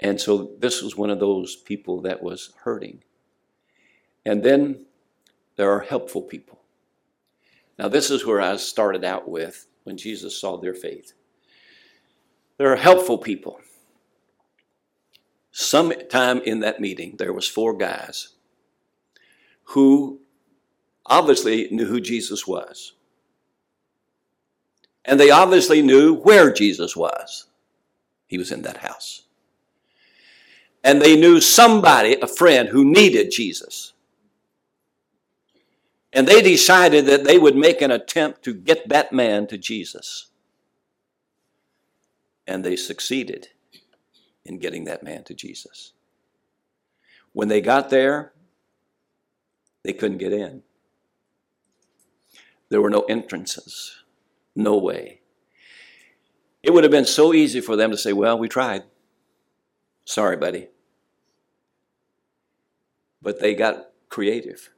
And 0.00 0.18
so 0.18 0.52
this 0.58 0.80
was 0.80 0.96
one 0.96 1.10
of 1.10 1.20
those 1.20 1.54
people 1.54 2.00
that 2.00 2.22
was 2.22 2.54
hurting. 2.64 3.02
And 4.24 4.42
then 4.42 4.86
there 5.56 5.70
are 5.70 5.80
helpful 5.80 6.22
people. 6.22 6.60
Now, 7.78 7.88
this 7.88 8.10
is 8.10 8.24
where 8.24 8.40
I 8.40 8.56
started 8.56 9.04
out 9.04 9.28
with 9.28 9.66
when 9.84 9.96
Jesus 9.96 10.40
saw 10.40 10.56
their 10.56 10.74
faith. 10.74 11.12
There 12.58 12.72
are 12.72 12.76
helpful 12.76 13.18
people. 13.18 13.60
Sometime 15.52 16.40
in 16.40 16.60
that 16.60 16.80
meeting, 16.80 17.16
there 17.18 17.32
was 17.32 17.46
four 17.48 17.76
guys 17.76 18.28
who 19.70 20.20
obviously 21.04 21.68
knew 21.70 21.86
who 21.86 22.00
Jesus 22.00 22.46
was. 22.46 22.92
And 25.04 25.20
they 25.20 25.30
obviously 25.30 25.82
knew 25.82 26.14
where 26.14 26.52
Jesus 26.52 26.96
was. 26.96 27.46
He 28.26 28.38
was 28.38 28.50
in 28.50 28.62
that 28.62 28.78
house. 28.78 29.22
And 30.82 31.00
they 31.00 31.16
knew 31.16 31.40
somebody, 31.40 32.16
a 32.20 32.26
friend, 32.26 32.68
who 32.68 32.84
needed 32.84 33.30
Jesus. 33.30 33.92
And 36.16 36.26
they 36.26 36.40
decided 36.40 37.04
that 37.06 37.24
they 37.24 37.36
would 37.36 37.56
make 37.56 37.82
an 37.82 37.90
attempt 37.90 38.42
to 38.44 38.54
get 38.54 38.88
that 38.88 39.12
man 39.12 39.46
to 39.48 39.58
Jesus. 39.58 40.30
And 42.46 42.64
they 42.64 42.74
succeeded 42.74 43.48
in 44.42 44.58
getting 44.58 44.84
that 44.84 45.02
man 45.02 45.24
to 45.24 45.34
Jesus. 45.34 45.92
When 47.34 47.48
they 47.48 47.60
got 47.60 47.90
there, 47.90 48.32
they 49.84 49.92
couldn't 49.92 50.16
get 50.16 50.32
in. 50.32 50.62
There 52.70 52.80
were 52.80 52.88
no 52.88 53.02
entrances, 53.02 54.02
no 54.54 54.78
way. 54.78 55.20
It 56.62 56.72
would 56.72 56.82
have 56.82 56.90
been 56.90 57.04
so 57.04 57.34
easy 57.34 57.60
for 57.60 57.76
them 57.76 57.90
to 57.90 57.98
say, 57.98 58.14
Well, 58.14 58.38
we 58.38 58.48
tried. 58.48 58.84
Sorry, 60.06 60.38
buddy. 60.38 60.68
But 63.20 63.40
they 63.40 63.54
got 63.54 63.90
creative. 64.08 64.70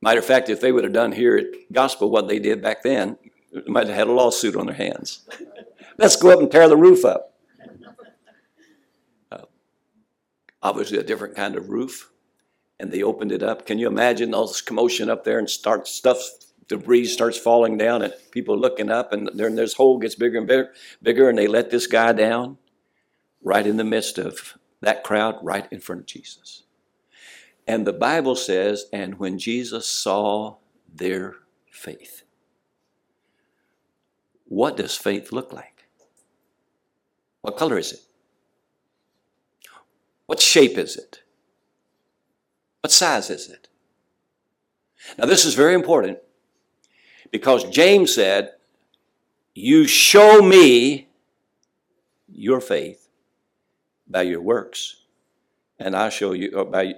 Matter 0.00 0.20
of 0.20 0.24
fact, 0.24 0.48
if 0.48 0.60
they 0.60 0.70
would 0.70 0.84
have 0.84 0.92
done 0.92 1.12
here 1.12 1.36
at 1.36 1.72
Gospel 1.72 2.10
what 2.10 2.28
they 2.28 2.38
did 2.38 2.62
back 2.62 2.82
then, 2.82 3.18
they 3.52 3.62
might 3.66 3.88
have 3.88 3.96
had 3.96 4.06
a 4.06 4.12
lawsuit 4.12 4.54
on 4.54 4.66
their 4.66 4.74
hands. 4.74 5.28
Let's 5.96 6.16
go 6.16 6.30
up 6.30 6.38
and 6.38 6.50
tear 6.50 6.68
the 6.68 6.76
roof 6.76 7.04
up. 7.04 7.34
Uh, 9.32 9.42
obviously, 10.62 10.98
a 10.98 11.02
different 11.02 11.34
kind 11.34 11.56
of 11.56 11.68
roof, 11.68 12.12
and 12.78 12.92
they 12.92 13.02
opened 13.02 13.32
it 13.32 13.42
up. 13.42 13.66
Can 13.66 13.78
you 13.78 13.88
imagine 13.88 14.32
all 14.34 14.46
this 14.46 14.60
commotion 14.60 15.10
up 15.10 15.24
there 15.24 15.38
and 15.38 15.50
start 15.50 15.88
stuff? 15.88 16.18
Debris 16.68 17.06
starts 17.06 17.38
falling 17.38 17.76
down, 17.76 18.02
and 18.02 18.14
people 18.30 18.56
looking 18.56 18.90
up, 18.90 19.12
and 19.12 19.28
then 19.34 19.56
this 19.56 19.74
hole 19.74 19.98
gets 19.98 20.14
bigger 20.14 20.38
and 20.38 20.46
bigger, 20.46 20.72
bigger, 21.02 21.28
and 21.28 21.38
they 21.38 21.48
let 21.48 21.70
this 21.70 21.86
guy 21.86 22.12
down 22.12 22.58
right 23.42 23.66
in 23.66 23.78
the 23.78 23.84
midst 23.84 24.18
of 24.18 24.58
that 24.80 25.02
crowd, 25.02 25.38
right 25.42 25.66
in 25.72 25.80
front 25.80 26.02
of 26.02 26.06
Jesus. 26.06 26.62
And 27.68 27.86
the 27.86 27.92
Bible 27.92 28.34
says, 28.34 28.86
and 28.92 29.18
when 29.18 29.38
Jesus 29.38 29.86
saw 29.86 30.56
their 30.92 31.36
faith. 31.70 32.22
What 34.46 34.78
does 34.78 34.96
faith 34.96 35.32
look 35.32 35.52
like? 35.52 35.84
What 37.42 37.58
color 37.58 37.78
is 37.78 37.92
it? 37.92 38.00
What 40.26 40.40
shape 40.40 40.78
is 40.78 40.96
it? 40.96 41.20
What 42.80 42.90
size 42.90 43.28
is 43.28 43.48
it? 43.48 43.68
Now, 45.18 45.26
this 45.26 45.44
is 45.44 45.54
very 45.54 45.74
important 45.74 46.18
because 47.30 47.64
James 47.64 48.14
said, 48.14 48.52
You 49.54 49.86
show 49.86 50.40
me 50.40 51.08
your 52.28 52.60
faith 52.60 53.08
by 54.08 54.22
your 54.22 54.40
works, 54.40 55.02
and 55.78 55.96
I 55.96 56.08
show 56.08 56.32
you 56.32 56.58
uh, 56.58 56.64
by 56.64 56.94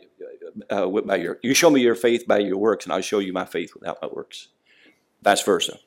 uh, 0.68 0.86
by 0.88 1.16
your, 1.16 1.38
you 1.42 1.54
show 1.54 1.70
me 1.70 1.80
your 1.80 1.94
faith 1.94 2.26
by 2.26 2.38
your 2.38 2.58
works, 2.58 2.84
and 2.84 2.92
I'll 2.92 3.00
show 3.00 3.18
you 3.18 3.32
my 3.32 3.44
faith 3.44 3.74
without 3.74 3.98
my 4.02 4.08
works. 4.08 4.48
vice 5.22 5.42
versa. 5.42 5.78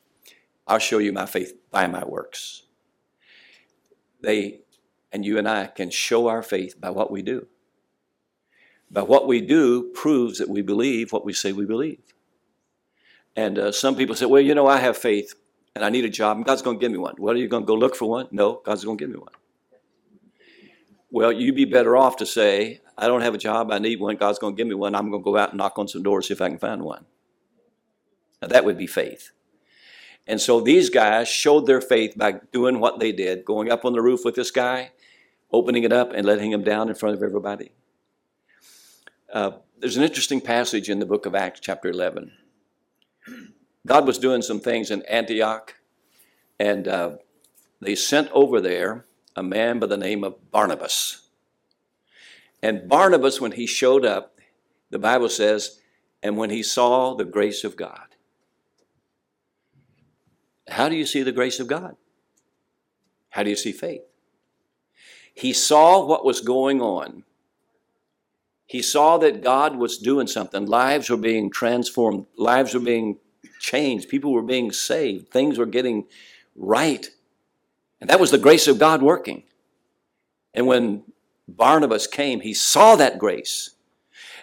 I'll 0.67 0.79
show 0.79 0.99
you 0.99 1.12
my 1.12 1.25
faith 1.25 1.53
by 1.71 1.88
my 1.88 2.06
works. 2.06 2.63
They 4.21 4.62
and 5.12 5.25
you 5.25 5.38
and 5.38 5.47
I 5.47 5.67
can 5.67 5.89
show 5.89 6.27
our 6.27 6.41
faith 6.41 6.79
by 6.79 6.89
what 6.89 7.12
we 7.12 7.21
do. 7.21 7.47
But 8.89 9.08
what 9.08 9.27
we 9.27 9.41
do 9.41 9.91
proves 9.93 10.38
that 10.39 10.49
we 10.49 10.62
believe 10.62 11.12
what 11.12 11.25
we 11.25 11.34
say 11.34 11.51
we 11.51 11.65
believe. 11.65 11.99
And 13.36 13.58
uh, 13.58 13.71
some 13.71 13.95
people 13.95 14.15
say, 14.15 14.25
well, 14.25 14.41
you 14.41 14.53
know, 14.53 14.67
I 14.67 14.77
have 14.77 14.97
faith 14.97 15.34
and 15.75 15.84
I 15.84 15.89
need 15.89 16.06
a 16.06 16.10
job 16.10 16.38
and 16.38 16.45
God's 16.45 16.62
going 16.62 16.77
to 16.77 16.82
give 16.82 16.91
me 16.91 16.99
one. 16.99 17.15
Well, 17.17 17.34
are 17.34 17.38
you 17.38 17.47
going 17.47 17.63
to 17.63 17.67
go 17.67 17.73
look 17.73 17.95
for 17.95 18.08
one? 18.08 18.27
No, 18.32 18.62
God's 18.63 18.86
going 18.86 18.97
to 18.97 19.03
give 19.03 19.12
me 19.12 19.19
one. 19.19 19.34
Well, 21.10 21.32
you'd 21.32 21.56
be 21.56 21.65
better 21.65 21.97
off 21.97 22.17
to 22.17 22.25
say, 22.25 22.82
I 22.97 23.08
don't 23.08 23.21
have 23.21 23.34
a 23.34 23.39
job, 23.39 23.71
I 23.71 23.79
need 23.79 23.99
one, 23.99 24.15
God's 24.15 24.39
going 24.39 24.56
to 24.56 24.58
give 24.58 24.67
me 24.67 24.75
one, 24.75 24.95
I'm 24.95 25.10
going 25.10 25.23
to 25.23 25.25
go 25.25 25.38
out 25.38 25.49
and 25.49 25.58
knock 25.58 25.77
on 25.77 25.88
some 25.88 26.03
doors, 26.03 26.27
see 26.27 26.34
if 26.34 26.41
I 26.41 26.49
can 26.49 26.60
find 26.60 26.84
one. 26.84 27.06
Now, 28.41 28.47
that 28.49 28.65
would 28.65 28.77
be 28.77 28.88
faith. 28.88 29.32
And 30.27 30.39
so 30.39 30.62
these 30.62 30.89
guys 30.89 31.27
showed 31.27 31.65
their 31.65 31.82
faith 31.82 32.13
by 32.17 32.39
doing 32.51 32.79
what 32.79 32.99
they 32.99 33.12
did, 33.12 33.45
going 33.45 33.71
up 33.71 33.84
on 33.84 33.93
the 33.93 34.01
roof 34.01 34.21
with 34.23 34.36
this 34.36 34.51
guy, 34.51 34.91
opening 35.51 35.84
it 35.84 35.91
up, 35.91 36.13
and 36.13 36.25
letting 36.25 36.51
him 36.51 36.63
down 36.63 36.89
in 36.89 36.95
front 36.95 37.15
of 37.15 37.23
everybody. 37.23 37.71
Uh, 39.32 39.51
there's 39.79 39.97
an 39.97 40.03
interesting 40.03 40.39
passage 40.39 40.89
in 40.89 40.99
the 40.99 41.06
book 41.06 41.25
of 41.25 41.36
Acts, 41.36 41.60
chapter 41.60 41.89
11. 41.89 42.32
God 43.86 44.08
was 44.08 44.17
doing 44.17 44.41
some 44.41 44.60
things 44.60 44.91
in 44.91 45.01
Antioch, 45.03 45.75
and 46.60 46.88
uh, 46.88 47.17
they 47.82 47.95
sent 47.95 48.32
over 48.32 48.62
there 48.62 49.06
a 49.36 49.43
man 49.43 49.79
by 49.79 49.88
the 49.88 49.97
name 49.97 50.23
of 50.23 50.51
Barnabas. 50.51 51.23
And 52.63 52.88
Barnabas, 52.88 53.41
when 53.41 53.52
he 53.52 53.67
showed 53.67 54.06
up, 54.06 54.39
the 54.89 54.97
Bible 54.97 55.28
says, 55.28 55.82
and 56.23 56.38
when 56.38 56.49
he 56.49 56.63
saw 56.63 57.13
the 57.13 57.26
grace 57.26 57.65
of 57.65 57.76
God. 57.76 58.15
How 60.69 60.88
do 60.88 60.95
you 60.95 61.06
see 61.06 61.23
the 61.23 61.34
grace 61.34 61.60
of 61.60 61.67
God? 61.67 61.97
How 63.32 63.43
do 63.43 63.49
you 63.49 63.58
see 63.58 63.73
faith? 63.73 64.04
He 65.34 65.52
saw 65.52 66.06
what 66.06 66.23
was 66.23 66.39
going 66.39 66.82
on. 66.82 67.26
He 68.65 68.82
saw 68.82 69.17
that 69.17 69.43
God 69.43 69.76
was 69.76 69.97
doing 69.97 70.28
something. 70.28 70.65
Lives 70.65 71.10
were 71.10 71.17
being 71.17 71.52
transformed, 71.52 72.28
lives 72.38 72.73
were 72.73 72.80
being 72.80 73.17
changed, 73.60 74.08
people 74.08 74.32
were 74.32 74.41
being 74.41 74.71
saved, 74.71 75.32
things 75.32 75.58
were 75.58 75.65
getting 75.65 76.06
right. 76.56 77.10
And 77.99 78.10
that 78.10 78.21
was 78.21 78.32
the 78.32 78.38
grace 78.38 78.69
of 78.69 78.80
God 78.80 79.02
working. 79.02 79.43
And 80.54 80.65
when 80.65 81.04
Barnabas 81.56 82.08
came, 82.08 82.42
he 82.42 82.54
saw 82.54 82.96
that 82.96 83.20
grace. 83.20 83.72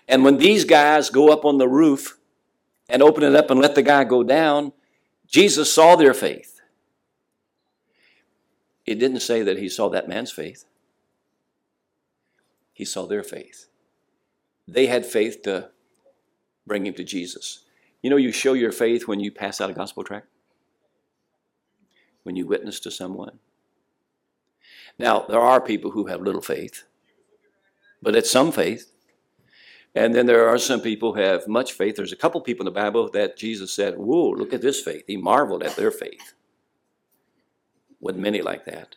And 0.09 0.25
when 0.25 0.39
these 0.39 0.65
guys 0.65 1.11
go 1.11 1.33
up 1.33 1.45
on 1.45 1.59
the 1.59 1.69
roof 1.69 2.19
and 2.89 3.03
open 3.03 3.23
it 3.23 3.35
up 3.35 3.51
and 3.51 3.61
let 3.61 3.75
the 3.75 3.83
guy 3.83 4.05
go 4.05 4.23
down, 4.23 4.73
Jesus 5.27 5.73
saw 5.73 5.97
their 5.97 6.15
faith. 6.15 6.61
It 8.87 8.97
didn't 8.97 9.21
say 9.21 9.43
that 9.43 9.59
he 9.59 9.69
saw 9.69 9.89
that 9.91 10.09
man's 10.09 10.33
faith, 10.33 10.65
he 12.73 12.85
saw 12.85 13.07
their 13.07 13.23
faith. 13.23 13.67
They 14.67 14.87
had 14.87 15.05
faith 15.05 15.43
to 15.43 15.71
bring 16.67 16.87
him 16.87 16.95
to 16.95 17.05
Jesus. 17.05 17.65
You 18.03 18.11
know, 18.11 18.17
you 18.17 18.33
show 18.33 18.55
your 18.55 18.73
faith 18.73 19.07
when 19.07 19.21
you 19.21 19.31
pass 19.31 19.61
out 19.61 19.71
a 19.71 19.75
gospel 19.75 20.05
tract, 20.05 20.29
when 22.23 22.37
you 22.37 22.47
witness 22.47 22.81
to 22.81 22.91
someone. 22.91 23.39
Now, 24.99 25.25
there 25.29 25.41
are 25.41 25.61
people 25.61 25.93
who 25.93 26.07
have 26.07 26.21
little 26.21 26.41
faith, 26.41 26.85
but 28.03 28.17
it's 28.17 28.31
some 28.31 28.53
faith. 28.53 28.91
And 29.95 30.15
then 30.15 30.27
there 30.27 30.49
are 30.49 30.59
some 30.59 30.81
people 30.81 31.15
who 31.15 31.21
have 31.21 31.49
much 31.49 31.73
faith. 31.73 31.97
There's 31.97 32.13
a 32.13 32.17
couple 32.17 32.41
people 32.41 32.67
in 32.67 32.73
the 32.73 32.81
Bible 32.81 33.11
that 33.11 33.37
Jesus 33.37 33.73
said, 33.73 33.97
Whoa, 33.97 34.31
look 34.31 34.53
at 34.53 34.63
this 34.63 34.81
faith. 34.81 35.05
He 35.07 35.17
marveled 35.17 35.63
at 35.63 35.77
their 35.77 35.91
faith. 35.91 36.35
With 38.01 38.17
many 38.17 38.41
like 38.41 38.65
that. 38.67 38.97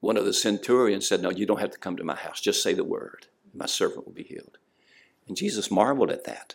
One 0.00 0.16
of 0.16 0.26
the 0.26 0.34
centurions 0.34 1.08
said, 1.08 1.22
No, 1.22 1.30
you 1.30 1.46
don't 1.46 1.60
have 1.60 1.70
to 1.70 1.78
come 1.78 1.96
to 1.96 2.04
my 2.04 2.16
house. 2.16 2.40
Just 2.40 2.62
say 2.62 2.74
the 2.74 2.84
word. 2.84 3.26
My 3.54 3.66
servant 3.66 4.06
will 4.06 4.12
be 4.12 4.22
healed. 4.22 4.58
And 5.26 5.36
Jesus 5.36 5.70
marveled 5.70 6.10
at 6.10 6.24
that. 6.24 6.54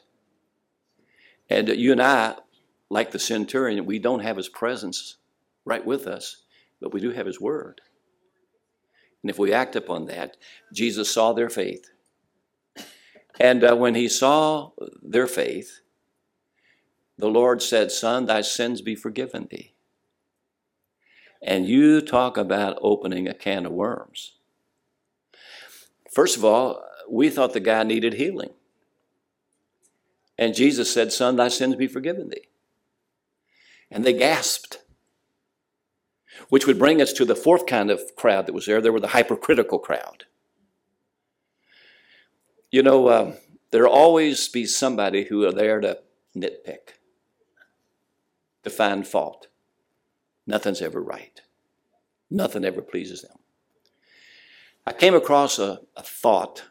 And 1.49 1.67
you 1.67 1.91
and 1.91 2.01
I, 2.01 2.36
like 2.89 3.12
the 3.12 3.19
centurion, 3.19 3.86
we 3.86 3.99
don't 3.99 4.21
have 4.21 4.38
his 4.38 4.47
presence 4.47 5.17
right 5.65 5.86
with 5.86 6.07
us, 6.07 6.43
but 6.79 6.93
we 6.93 7.01
do 7.01 7.12
have 7.12 7.25
his 7.25 7.41
word. 7.41 7.81
And 9.23 9.29
if 9.29 9.38
we 9.38 9.53
act 9.53 9.75
upon 9.75 10.05
that, 10.05 10.38
Jesus 10.73 11.12
saw 11.12 11.34
their 11.34 11.49
faith. 11.49 11.89
And 13.39 13.63
uh, 13.63 13.75
when 13.75 13.95
he 13.95 14.07
saw 14.07 14.71
their 15.01 15.27
faith, 15.27 15.81
the 17.17 17.29
Lord 17.29 17.62
said, 17.62 17.91
Son, 17.91 18.25
thy 18.25 18.41
sins 18.41 18.81
be 18.81 18.95
forgiven 18.95 19.47
thee. 19.49 19.73
And 21.41 21.67
you 21.67 22.01
talk 22.01 22.38
about 22.38 22.77
opening 22.81 23.27
a 23.27 23.34
can 23.34 23.65
of 23.65 23.71
worms. 23.71 24.34
First 26.12 26.38
of 26.38 26.45
all, 26.45 26.84
we 27.10 27.29
thought 27.29 27.53
the 27.53 27.60
guy 27.60 27.84
needed 27.84 28.13
healing. 28.13 28.51
And 30.38 30.55
Jesus 30.55 30.91
said, 30.91 31.12
Son, 31.12 31.36
thy 31.36 31.47
sins 31.47 31.75
be 31.75 31.88
forgiven 31.88 32.29
thee. 32.29 32.47
And 33.89 34.03
they 34.03 34.13
gasped. 34.13 34.79
Which 36.50 36.65
would 36.65 36.80
bring 36.80 37.02
us 37.02 37.13
to 37.13 37.26
the 37.26 37.36
fourth 37.36 37.65
kind 37.65 37.91
of 37.91 38.15
crowd 38.15 38.48
that 38.48 38.54
was 38.54 38.65
there. 38.65 38.82
There 38.82 38.91
were 38.91 39.00
the 39.00 39.10
hypercritical 39.10 39.80
crowd. 39.80 40.26
You 42.72 42.84
know, 42.84 43.08
uh, 43.08 43.36
there'll 43.72 43.91
always 43.91 44.48
be 44.48 44.65
somebody 44.65 45.26
who 45.26 45.46
are 45.46 45.52
there 45.52 45.82
to 45.82 46.00
nitpick, 46.36 46.96
to 48.63 48.70
find 48.70 49.06
fault. 49.06 49.48
Nothing's 50.48 50.82
ever 50.82 51.02
right. 51.02 51.41
Nothing 52.30 52.63
ever 52.63 52.82
pleases 52.82 53.22
them. 53.22 53.38
I 54.86 54.94
came 54.94 55.13
across 55.13 55.60
a, 55.60 55.82
a 55.96 56.04
thought 56.04 56.63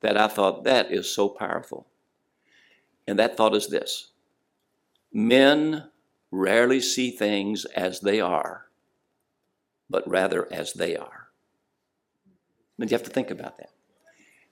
that 0.00 0.16
I 0.16 0.28
thought 0.28 0.64
that 0.64 0.90
is 0.90 1.10
so 1.10 1.28
powerful. 1.28 1.86
And 3.06 3.18
that 3.18 3.36
thought 3.36 3.54
is 3.54 3.68
this 3.68 4.10
Men 5.12 5.90
rarely 6.30 6.80
see 6.80 7.10
things 7.10 7.64
as 7.66 8.00
they 8.00 8.20
are, 8.20 8.66
but 9.88 10.08
rather 10.08 10.52
as 10.52 10.72
they 10.72 10.96
are. 10.96 11.28
And 12.78 12.90
you 12.90 12.94
have 12.96 13.06
to 13.06 13.10
think 13.10 13.30
about 13.30 13.58
that. 13.58 13.70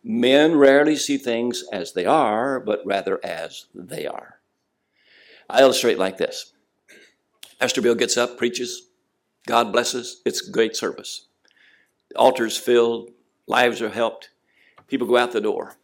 Men 0.03 0.57
rarely 0.57 0.97
see 0.97 1.17
things 1.17 1.65
as 1.73 1.93
they 1.93 2.07
are, 2.07 2.61
but 2.61 2.85
rather 2.85 3.21
as 3.25 3.67
they 3.75 4.07
are. 4.07 4.41
I 5.49 5.61
illustrate 5.63 5.99
like 5.99 6.17
this 6.19 6.53
Pastor 7.59 7.83
Bill 7.83 7.95
gets 7.95 8.17
up, 8.17 8.37
preaches, 8.37 8.89
God 9.47 9.73
blesses, 9.73 10.23
it's 10.25 10.47
a 10.47 10.51
great 10.51 10.77
service. 10.77 11.27
The 12.11 12.17
altar's 12.17 12.57
filled, 12.57 13.11
lives 13.47 13.81
are 13.81 13.89
helped, 13.89 14.31
people 14.89 15.07
go 15.07 15.17
out 15.17 15.33
the 15.33 15.41
door. 15.41 15.77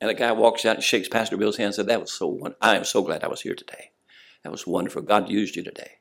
And 0.00 0.10
a 0.10 0.14
guy 0.14 0.32
walks 0.32 0.64
out 0.64 0.76
and 0.76 0.84
shakes 0.84 1.08
Pastor 1.08 1.36
Bill's 1.36 1.58
hand 1.58 1.66
and 1.66 1.74
said, 1.74 1.86
That 1.88 2.00
was 2.00 2.10
so 2.10 2.26
wonderful. 2.26 2.56
I 2.62 2.76
am 2.76 2.84
so 2.84 3.02
glad 3.02 3.22
I 3.22 3.28
was 3.28 3.42
here 3.42 3.54
today. 3.54 3.90
That 4.42 4.52
was 4.52 4.66
wonderful. 4.66 5.02
God 5.02 5.28
used 5.28 5.56
you 5.56 5.62
today. 5.62 5.98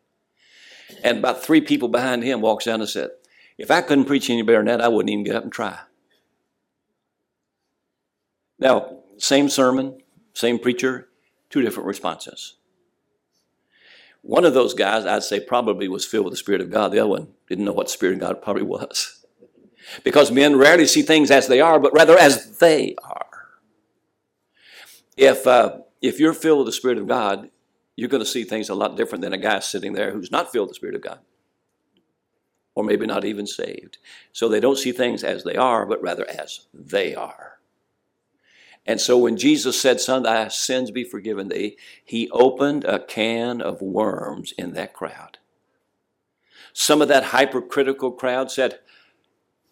And 1.04 1.20
about 1.20 1.44
three 1.44 1.62
people 1.62 1.88
behind 1.88 2.24
him 2.24 2.42
walks 2.42 2.68
out 2.68 2.80
and 2.80 2.90
said, 2.90 3.12
If 3.58 3.70
I 3.70 3.82
couldn't 3.82 4.06
preach 4.06 4.30
any 4.30 4.42
better 4.42 4.60
than 4.60 4.68
that, 4.68 4.82
I 4.82 4.88
wouldn't 4.88 5.12
even 5.12 5.26
get 5.26 5.36
up 5.36 5.44
and 5.44 5.52
try. 5.52 5.80
Now, 8.58 9.00
same 9.18 9.50
sermon, 9.50 10.02
same 10.34 10.60
preacher, 10.60 11.10
two 11.50 11.62
different 11.62 11.88
responses. 11.88 12.56
One 14.22 14.44
of 14.44 14.54
those 14.54 14.74
guys, 14.74 15.06
I'd 15.06 15.24
say, 15.24 15.40
probably 15.40 15.88
was 15.88 16.06
filled 16.06 16.26
with 16.26 16.34
the 16.34 16.38
Spirit 16.38 16.62
of 16.62 16.70
God. 16.70 16.92
The 16.92 17.00
other 17.00 17.10
one 17.10 17.30
didn't 17.48 17.66
know 17.66 17.72
what 17.72 17.88
the 17.88 17.94
Spirit 17.94 18.16
of 18.16 18.20
God 18.20 18.42
probably 18.42 18.64
was. 18.64 19.16
Because 20.04 20.30
men 20.30 20.56
rarely 20.56 20.86
see 20.86 21.02
things 21.02 21.32
as 21.32 21.48
they 21.48 21.62
are, 21.62 21.80
but 21.80 21.94
rather 21.94 22.16
as 22.16 22.60
they 22.60 22.96
are. 23.02 23.26
If, 25.18 25.48
uh, 25.48 25.80
if 26.00 26.20
you're 26.20 26.34
filled 26.34 26.60
with 26.60 26.68
the 26.68 26.74
Spirit 26.74 27.00
of 27.00 27.08
God, 27.08 27.50
you're 28.00 28.10
going 28.10 28.24
to 28.24 28.30
see 28.30 28.46
things 28.46 28.70
a 28.70 28.76
lot 28.76 28.96
different 28.96 29.22
than 29.22 29.34
a 29.34 29.38
guy 29.38 29.60
sitting 29.60 29.94
there 29.94 30.12
who's 30.12 30.32
not 30.32 30.52
filled 30.52 30.70
with 30.70 30.76
the 30.76 30.80
Spirit 30.80 30.96
of 30.96 31.02
God. 31.02 31.20
Or 32.74 32.84
maybe 32.84 33.06
not 33.06 33.26
even 33.26 33.46
saved. 33.46 33.98
So 34.32 34.48
they 34.48 34.62
don't 34.62 34.78
see 34.78 34.94
things 34.94 35.22
as 35.24 35.44
they 35.44 35.56
are, 35.56 35.86
but 35.86 36.02
rather 36.02 36.28
as 36.30 36.68
they 36.74 37.14
are. 37.14 37.60
And 38.86 39.02
so 39.02 39.18
when 39.18 39.36
Jesus 39.36 39.80
said, 39.80 40.00
Son, 40.00 40.24
thy 40.24 40.48
sins 40.48 40.92
be 40.92 41.04
forgiven 41.04 41.50
thee, 41.50 41.78
he 42.06 42.30
opened 42.32 42.86
a 42.86 43.00
can 43.00 43.62
of 43.62 43.82
worms 43.82 44.54
in 44.58 44.74
that 44.74 44.94
crowd. 44.94 45.38
Some 46.72 47.02
of 47.02 47.10
that 47.10 47.26
hypercritical 47.26 48.12
crowd 48.14 48.50
said, 48.50 48.80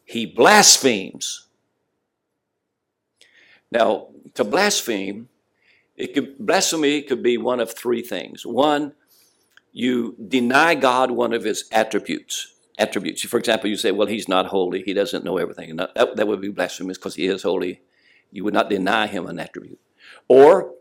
He 0.04 0.26
blasphemes. 0.26 1.48
Now, 3.72 4.10
to 4.34 4.44
blaspheme 4.44 5.30
it 5.98 6.14
could, 6.14 6.38
blasphemy 6.38 7.02
could 7.02 7.24
be 7.24 7.38
one 7.38 7.60
of 7.60 7.74
three 7.74 8.02
things. 8.02 8.46
One, 8.46 8.94
you 9.74 10.16
deny 10.28 10.76
God 10.76 11.12
one 11.12 11.34
of 11.34 11.44
his 11.44 11.66
attributes. 11.72 12.54
Attributes. 12.78 13.24
For 13.24 13.40
example, 13.40 13.70
you 13.70 13.76
say, 13.76 13.92
well, 13.92 14.08
he's 14.08 14.30
not 14.30 14.46
holy. 14.46 14.84
He 14.84 14.94
doesn't 14.94 15.26
know 15.26 15.38
everything. 15.38 15.76
That, 15.78 16.16
that 16.16 16.28
would 16.28 16.42
be 16.42 16.50
blasphemous 16.50 16.98
because 16.98 17.16
he 17.16 17.26
is 17.26 17.42
holy. 17.42 17.82
You 18.32 18.44
would 18.44 18.54
not 18.54 18.70
deny 18.70 19.08
him 19.08 19.26
an 19.26 19.40
attribute. 19.40 19.80
Or 20.28 20.76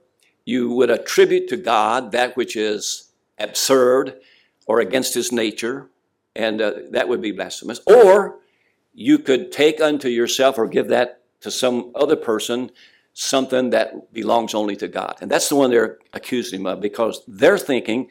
you 0.45 0.71
would 0.73 0.91
attribute 0.91 1.49
to 1.49 1.57
God 1.57 2.13
that 2.13 2.37
which 2.37 2.55
is 2.55 3.11
absurd 3.39 4.21
or 4.67 4.81
against 4.81 5.15
his 5.15 5.33
nature, 5.33 5.89
and 6.35 6.61
uh, 6.61 6.73
that 6.91 7.09
would 7.09 7.23
be 7.23 7.33
blasphemous. 7.33 7.81
Or 7.87 8.41
you 8.93 9.19
could 9.19 9.51
take 9.51 9.81
unto 9.81 10.09
yourself 10.09 10.59
or 10.59 10.67
give 10.67 10.89
that 10.89 11.23
to 11.41 11.51
some 11.51 11.93
other 11.95 12.17
person 12.17 12.71
something 13.19 13.71
that 13.71 14.13
belongs 14.13 14.55
only 14.55 14.77
to 14.77 14.87
God. 14.87 15.17
And 15.23 15.31
that's 15.31 15.49
the 15.49 15.57
one 15.57 15.71
they're 15.71 15.99
accusing 16.13 16.61
him 16.61 16.67
of 16.67 16.83
because 16.83 17.23
they're 17.27 17.57
thinking 17.57 18.11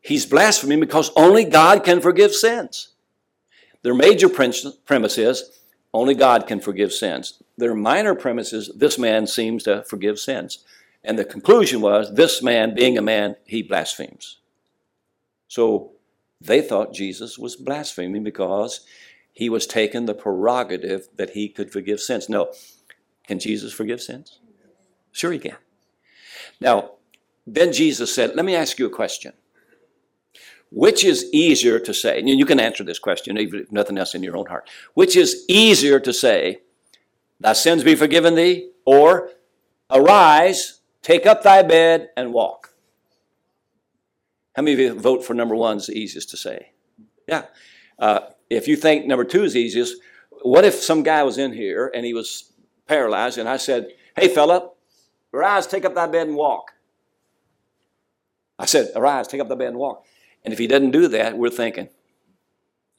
he's 0.00 0.26
blaspheming 0.26 0.80
because 0.80 1.12
only 1.14 1.44
God 1.44 1.84
can 1.84 2.00
forgive 2.00 2.34
sins. 2.34 2.88
Their 3.82 3.94
major 3.94 4.28
premise 4.28 5.18
is 5.18 5.60
only 5.94 6.16
God 6.16 6.48
can 6.48 6.58
forgive 6.58 6.92
sins. 6.92 7.40
Their 7.56 7.76
minor 7.76 8.16
premise 8.16 8.52
is 8.52 8.72
this 8.74 8.98
man 8.98 9.28
seems 9.28 9.62
to 9.64 9.84
forgive 9.84 10.18
sins. 10.18 10.64
And 11.04 11.16
the 11.16 11.24
conclusion 11.24 11.80
was 11.80 12.12
this 12.12 12.42
man, 12.42 12.74
being 12.74 12.98
a 12.98 13.02
man, 13.02 13.36
he 13.44 13.62
blasphemes. 13.62 14.38
So 15.46 15.92
they 16.40 16.60
thought 16.60 16.92
Jesus 16.92 17.38
was 17.38 17.54
blaspheming 17.54 18.24
because 18.24 18.80
he 19.32 19.48
was 19.48 19.64
taking 19.64 20.06
the 20.06 20.14
prerogative 20.14 21.06
that 21.16 21.30
he 21.30 21.48
could 21.48 21.70
forgive 21.70 22.00
sins. 22.00 22.28
No. 22.28 22.52
Can 23.28 23.38
Jesus 23.38 23.74
forgive 23.74 24.00
sins? 24.00 24.40
Sure, 25.12 25.30
he 25.30 25.38
can. 25.38 25.56
Now, 26.60 26.92
then 27.46 27.74
Jesus 27.74 28.12
said, 28.12 28.34
Let 28.34 28.46
me 28.46 28.56
ask 28.56 28.78
you 28.78 28.86
a 28.86 28.90
question. 28.90 29.34
Which 30.70 31.04
is 31.04 31.28
easier 31.32 31.78
to 31.78 31.92
say? 31.92 32.18
And 32.18 32.28
you 32.28 32.46
can 32.46 32.58
answer 32.58 32.84
this 32.84 32.98
question, 32.98 33.38
even 33.38 33.60
if 33.60 33.70
nothing 33.70 33.98
else 33.98 34.14
in 34.14 34.22
your 34.22 34.36
own 34.36 34.46
heart. 34.46 34.68
Which 34.94 35.14
is 35.14 35.44
easier 35.46 36.00
to 36.00 36.12
say, 36.12 36.60
Thy 37.38 37.52
sins 37.52 37.84
be 37.84 37.94
forgiven 37.94 38.34
thee, 38.34 38.70
or 38.86 39.30
arise, 39.90 40.80
take 41.02 41.26
up 41.26 41.42
thy 41.42 41.62
bed, 41.62 42.08
and 42.16 42.32
walk? 42.32 42.72
How 44.56 44.62
many 44.62 44.72
of 44.72 44.80
you 44.80 44.94
vote 44.98 45.22
for 45.22 45.34
number 45.34 45.54
one 45.54 45.76
is 45.76 45.86
the 45.86 45.98
easiest 45.98 46.30
to 46.30 46.38
say? 46.38 46.72
Yeah. 47.26 47.44
Uh, 47.98 48.20
if 48.48 48.66
you 48.66 48.76
think 48.76 49.04
number 49.04 49.24
two 49.24 49.44
is 49.44 49.54
easiest, 49.54 49.96
what 50.42 50.64
if 50.64 50.76
some 50.76 51.02
guy 51.02 51.22
was 51.24 51.36
in 51.36 51.52
here 51.52 51.92
and 51.94 52.06
he 52.06 52.14
was 52.14 52.52
paralyzed 52.88 53.38
and 53.38 53.48
I 53.48 53.56
said, 53.58 53.88
Hey, 54.16 54.28
fella, 54.28 54.70
arise, 55.32 55.66
take 55.66 55.84
up 55.84 55.94
thy 55.94 56.06
bed 56.06 56.26
and 56.26 56.36
walk? 56.36 56.72
I 58.58 58.66
said, 58.66 58.90
Arise, 58.96 59.28
take 59.28 59.40
up 59.40 59.48
thy 59.48 59.54
bed 59.54 59.68
and 59.68 59.78
walk. 59.78 60.04
And 60.44 60.52
if 60.52 60.58
he 60.58 60.66
doesn't 60.66 60.90
do 60.90 61.08
that, 61.08 61.38
we're 61.38 61.50
thinking, 61.50 61.88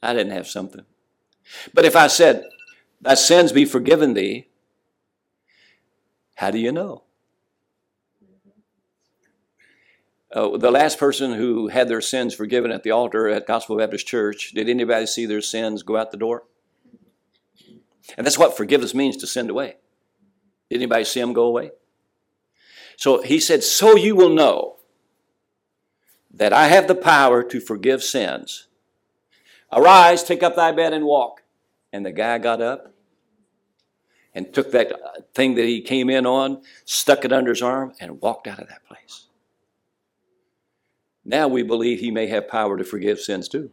I 0.02 0.14
didn't 0.14 0.32
have 0.32 0.46
something. 0.46 0.84
But 1.74 1.84
if 1.84 1.96
I 1.96 2.06
said, 2.06 2.44
Thy 3.00 3.14
sins 3.14 3.52
be 3.52 3.64
forgiven 3.64 4.14
thee, 4.14 4.48
how 6.36 6.50
do 6.50 6.58
you 6.58 6.70
know? 6.70 7.04
Uh, 10.32 10.56
the 10.56 10.70
last 10.70 10.98
person 10.98 11.32
who 11.32 11.68
had 11.68 11.88
their 11.88 12.00
sins 12.00 12.34
forgiven 12.34 12.70
at 12.70 12.82
the 12.82 12.90
altar 12.90 13.26
at 13.26 13.46
Gospel 13.46 13.78
Baptist 13.78 14.06
Church, 14.06 14.52
did 14.54 14.68
anybody 14.68 15.06
see 15.06 15.26
their 15.26 15.40
sins 15.40 15.82
go 15.82 15.96
out 15.96 16.12
the 16.12 16.16
door? 16.16 16.44
And 18.16 18.26
that's 18.26 18.38
what 18.38 18.56
forgiveness 18.56 18.94
means 18.94 19.16
to 19.18 19.26
send 19.26 19.50
away. 19.50 19.76
Did 20.68 20.76
anybody 20.76 21.04
see 21.04 21.20
him 21.20 21.32
go 21.32 21.44
away? 21.44 21.72
So 22.96 23.22
he 23.22 23.40
said, 23.40 23.62
So 23.62 23.96
you 23.96 24.14
will 24.14 24.28
know 24.28 24.76
that 26.32 26.52
I 26.52 26.68
have 26.68 26.86
the 26.86 26.94
power 26.94 27.42
to 27.42 27.60
forgive 27.60 28.02
sins. 28.02 28.68
Arise, 29.72 30.22
take 30.22 30.42
up 30.42 30.56
thy 30.56 30.72
bed 30.72 30.92
and 30.92 31.04
walk. 31.04 31.42
And 31.92 32.06
the 32.06 32.12
guy 32.12 32.38
got 32.38 32.60
up 32.60 32.94
and 34.34 34.52
took 34.52 34.70
that 34.72 34.92
thing 35.34 35.56
that 35.56 35.64
he 35.64 35.80
came 35.80 36.08
in 36.08 36.24
on, 36.24 36.62
stuck 36.84 37.24
it 37.24 37.32
under 37.32 37.50
his 37.50 37.62
arm, 37.62 37.92
and 38.00 38.20
walked 38.20 38.46
out 38.46 38.60
of 38.60 38.68
that 38.68 38.84
place. 38.86 39.26
Now 41.24 41.48
we 41.48 41.62
believe 41.62 42.00
he 42.00 42.10
may 42.10 42.28
have 42.28 42.48
power 42.48 42.76
to 42.76 42.84
forgive 42.84 43.20
sins 43.20 43.48
too, 43.48 43.70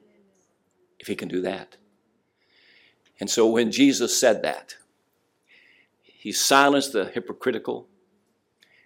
if 1.00 1.08
he 1.08 1.16
can 1.16 1.28
do 1.28 1.42
that. 1.42 1.78
And 3.20 3.30
so 3.30 3.48
when 3.48 3.72
Jesus 3.72 4.20
said 4.20 4.44
that, 4.44 4.76
he 6.02 6.32
silenced 6.32 6.94
the 6.94 7.06
hypocritical. 7.06 7.88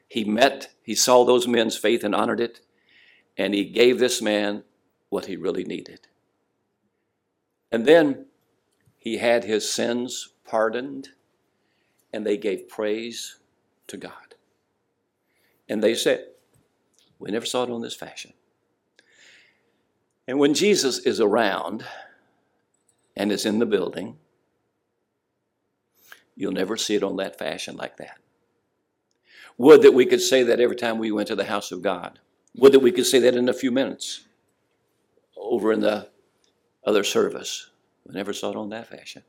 He 0.08 0.24
met, 0.24 0.72
he 0.84 0.96
saw 0.96 1.24
those 1.24 1.48
men's 1.48 1.78
faith 1.78 2.04
and 2.04 2.14
honored 2.14 2.40
it, 2.40 2.62
and 3.38 3.54
he 3.54 3.66
gave 3.66 4.00
this 4.00 4.22
man 4.22 4.64
what 5.10 5.26
he 5.26 5.36
really 5.36 5.64
needed. 5.64 6.08
And 7.72 7.86
then 7.86 8.26
he 8.98 9.18
had 9.18 9.44
his 9.44 9.72
sins 9.72 10.30
pardoned, 10.46 11.10
and 12.14 12.26
they 12.26 12.38
gave 12.38 12.70
praise 12.70 13.40
to 13.88 13.98
God. 13.98 14.36
And 15.68 15.82
they 15.82 15.96
said, 15.96 16.26
We 17.18 17.32
never 17.32 17.46
saw 17.46 17.64
it 17.64 17.70
on 17.70 17.82
this 17.82 17.96
fashion. 17.96 18.34
And 20.28 20.38
when 20.38 20.54
Jesus 20.54 21.00
is 21.00 21.20
around 21.20 21.86
and 23.16 23.32
is 23.32 23.46
in 23.46 23.60
the 23.60 23.66
building, 23.66 24.18
you'll 26.36 26.52
never 26.52 26.78
see 26.78 26.96
it 26.96 27.04
on 27.04 27.18
that 27.18 27.38
fashion 27.38 27.76
like 27.76 27.98
that. 27.98 28.18
Would 29.58 29.82
that 29.84 29.94
we 29.94 30.06
could 30.06 30.22
say 30.22 30.44
that 30.44 30.60
every 30.60 30.76
time 30.76 30.98
we 30.98 31.12
went 31.12 31.28
to 31.28 31.36
the 31.36 31.46
house 31.46 31.72
of 31.72 31.82
God. 31.82 32.20
Would 32.56 32.72
that 32.74 32.80
we 32.80 32.92
could 32.92 33.06
say 33.06 33.20
that 33.20 33.36
in 33.36 33.48
a 33.48 33.54
few 33.54 33.72
minutes 33.72 34.26
over 35.38 35.72
in 35.72 35.82
the 35.82 36.10
other 36.86 37.04
service. 37.04 37.70
We 38.06 38.14
never 38.16 38.34
saw 38.34 38.52
it 38.52 38.56
on 38.56 38.70
that 38.70 38.88
fashion. 38.88 39.24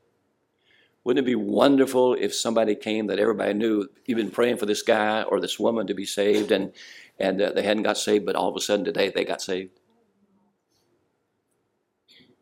Wouldn't 1.03 1.25
it 1.25 1.29
be 1.29 1.35
wonderful 1.35 2.13
if 2.13 2.33
somebody 2.33 2.75
came 2.75 3.07
that 3.07 3.19
everybody 3.19 3.53
knew 3.53 3.89
you've 4.05 4.17
been 4.17 4.31
praying 4.31 4.57
for 4.57 4.65
this 4.65 4.81
guy 4.81 5.23
or 5.23 5.39
this 5.39 5.59
woman 5.59 5.85
to 5.87 5.93
be 5.93 6.05
saved 6.05 6.51
and, 6.51 6.71
and 7.19 7.41
uh, 7.41 7.51
they 7.51 7.61
hadn't 7.61 7.83
got 7.83 7.97
saved, 7.97 8.25
but 8.25 8.35
all 8.35 8.49
of 8.49 8.55
a 8.55 8.61
sudden 8.61 8.85
today 8.85 9.09
they 9.09 9.25
got 9.25 9.41
saved? 9.41 9.79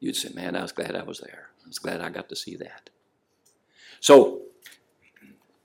You'd 0.02 0.18
say, 0.18 0.30
Man, 0.34 0.58
I 0.58 0.62
was 0.62 0.74
glad 0.74 0.96
I 0.96 1.04
was 1.04 1.20
there. 1.20 1.52
I 1.64 1.68
was 1.68 1.80
glad 1.80 2.02
I 2.02 2.10
got 2.10 2.28
to 2.28 2.36
see 2.36 2.58
that. 2.58 2.90
So, 4.02 4.42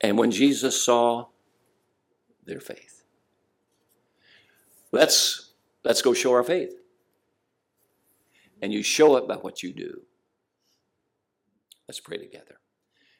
and 0.00 0.16
when 0.16 0.30
Jesus 0.30 0.84
saw 0.84 1.26
their 2.44 2.60
faith, 2.60 3.02
let's, 4.92 5.50
let's 5.82 6.02
go 6.02 6.12
show 6.12 6.32
our 6.32 6.44
faith. 6.44 6.74
And 8.62 8.72
you 8.72 8.82
show 8.82 9.16
it 9.16 9.26
by 9.26 9.36
what 9.36 9.62
you 9.62 9.72
do. 9.72 10.02
Let's 11.88 12.00
pray 12.00 12.18
together. 12.18 12.58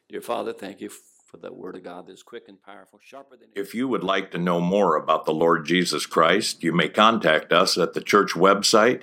Dear 0.08 0.20
Father, 0.20 0.52
thank 0.52 0.80
you 0.80 0.90
for 1.26 1.36
the 1.38 1.52
Word 1.52 1.76
of 1.76 1.82
God 1.82 2.06
that's 2.06 2.22
quick 2.22 2.44
and 2.48 2.62
powerful, 2.62 2.98
sharper 3.02 3.36
than. 3.36 3.48
If 3.54 3.74
you 3.74 3.88
would 3.88 4.04
like 4.04 4.30
to 4.30 4.38
know 4.38 4.60
more 4.60 4.96
about 4.96 5.24
the 5.24 5.34
Lord 5.34 5.66
Jesus 5.66 6.06
Christ, 6.06 6.62
you 6.62 6.72
may 6.72 6.88
contact 6.88 7.52
us 7.52 7.76
at 7.76 7.94
the 7.94 8.00
church 8.00 8.32
website 8.32 9.02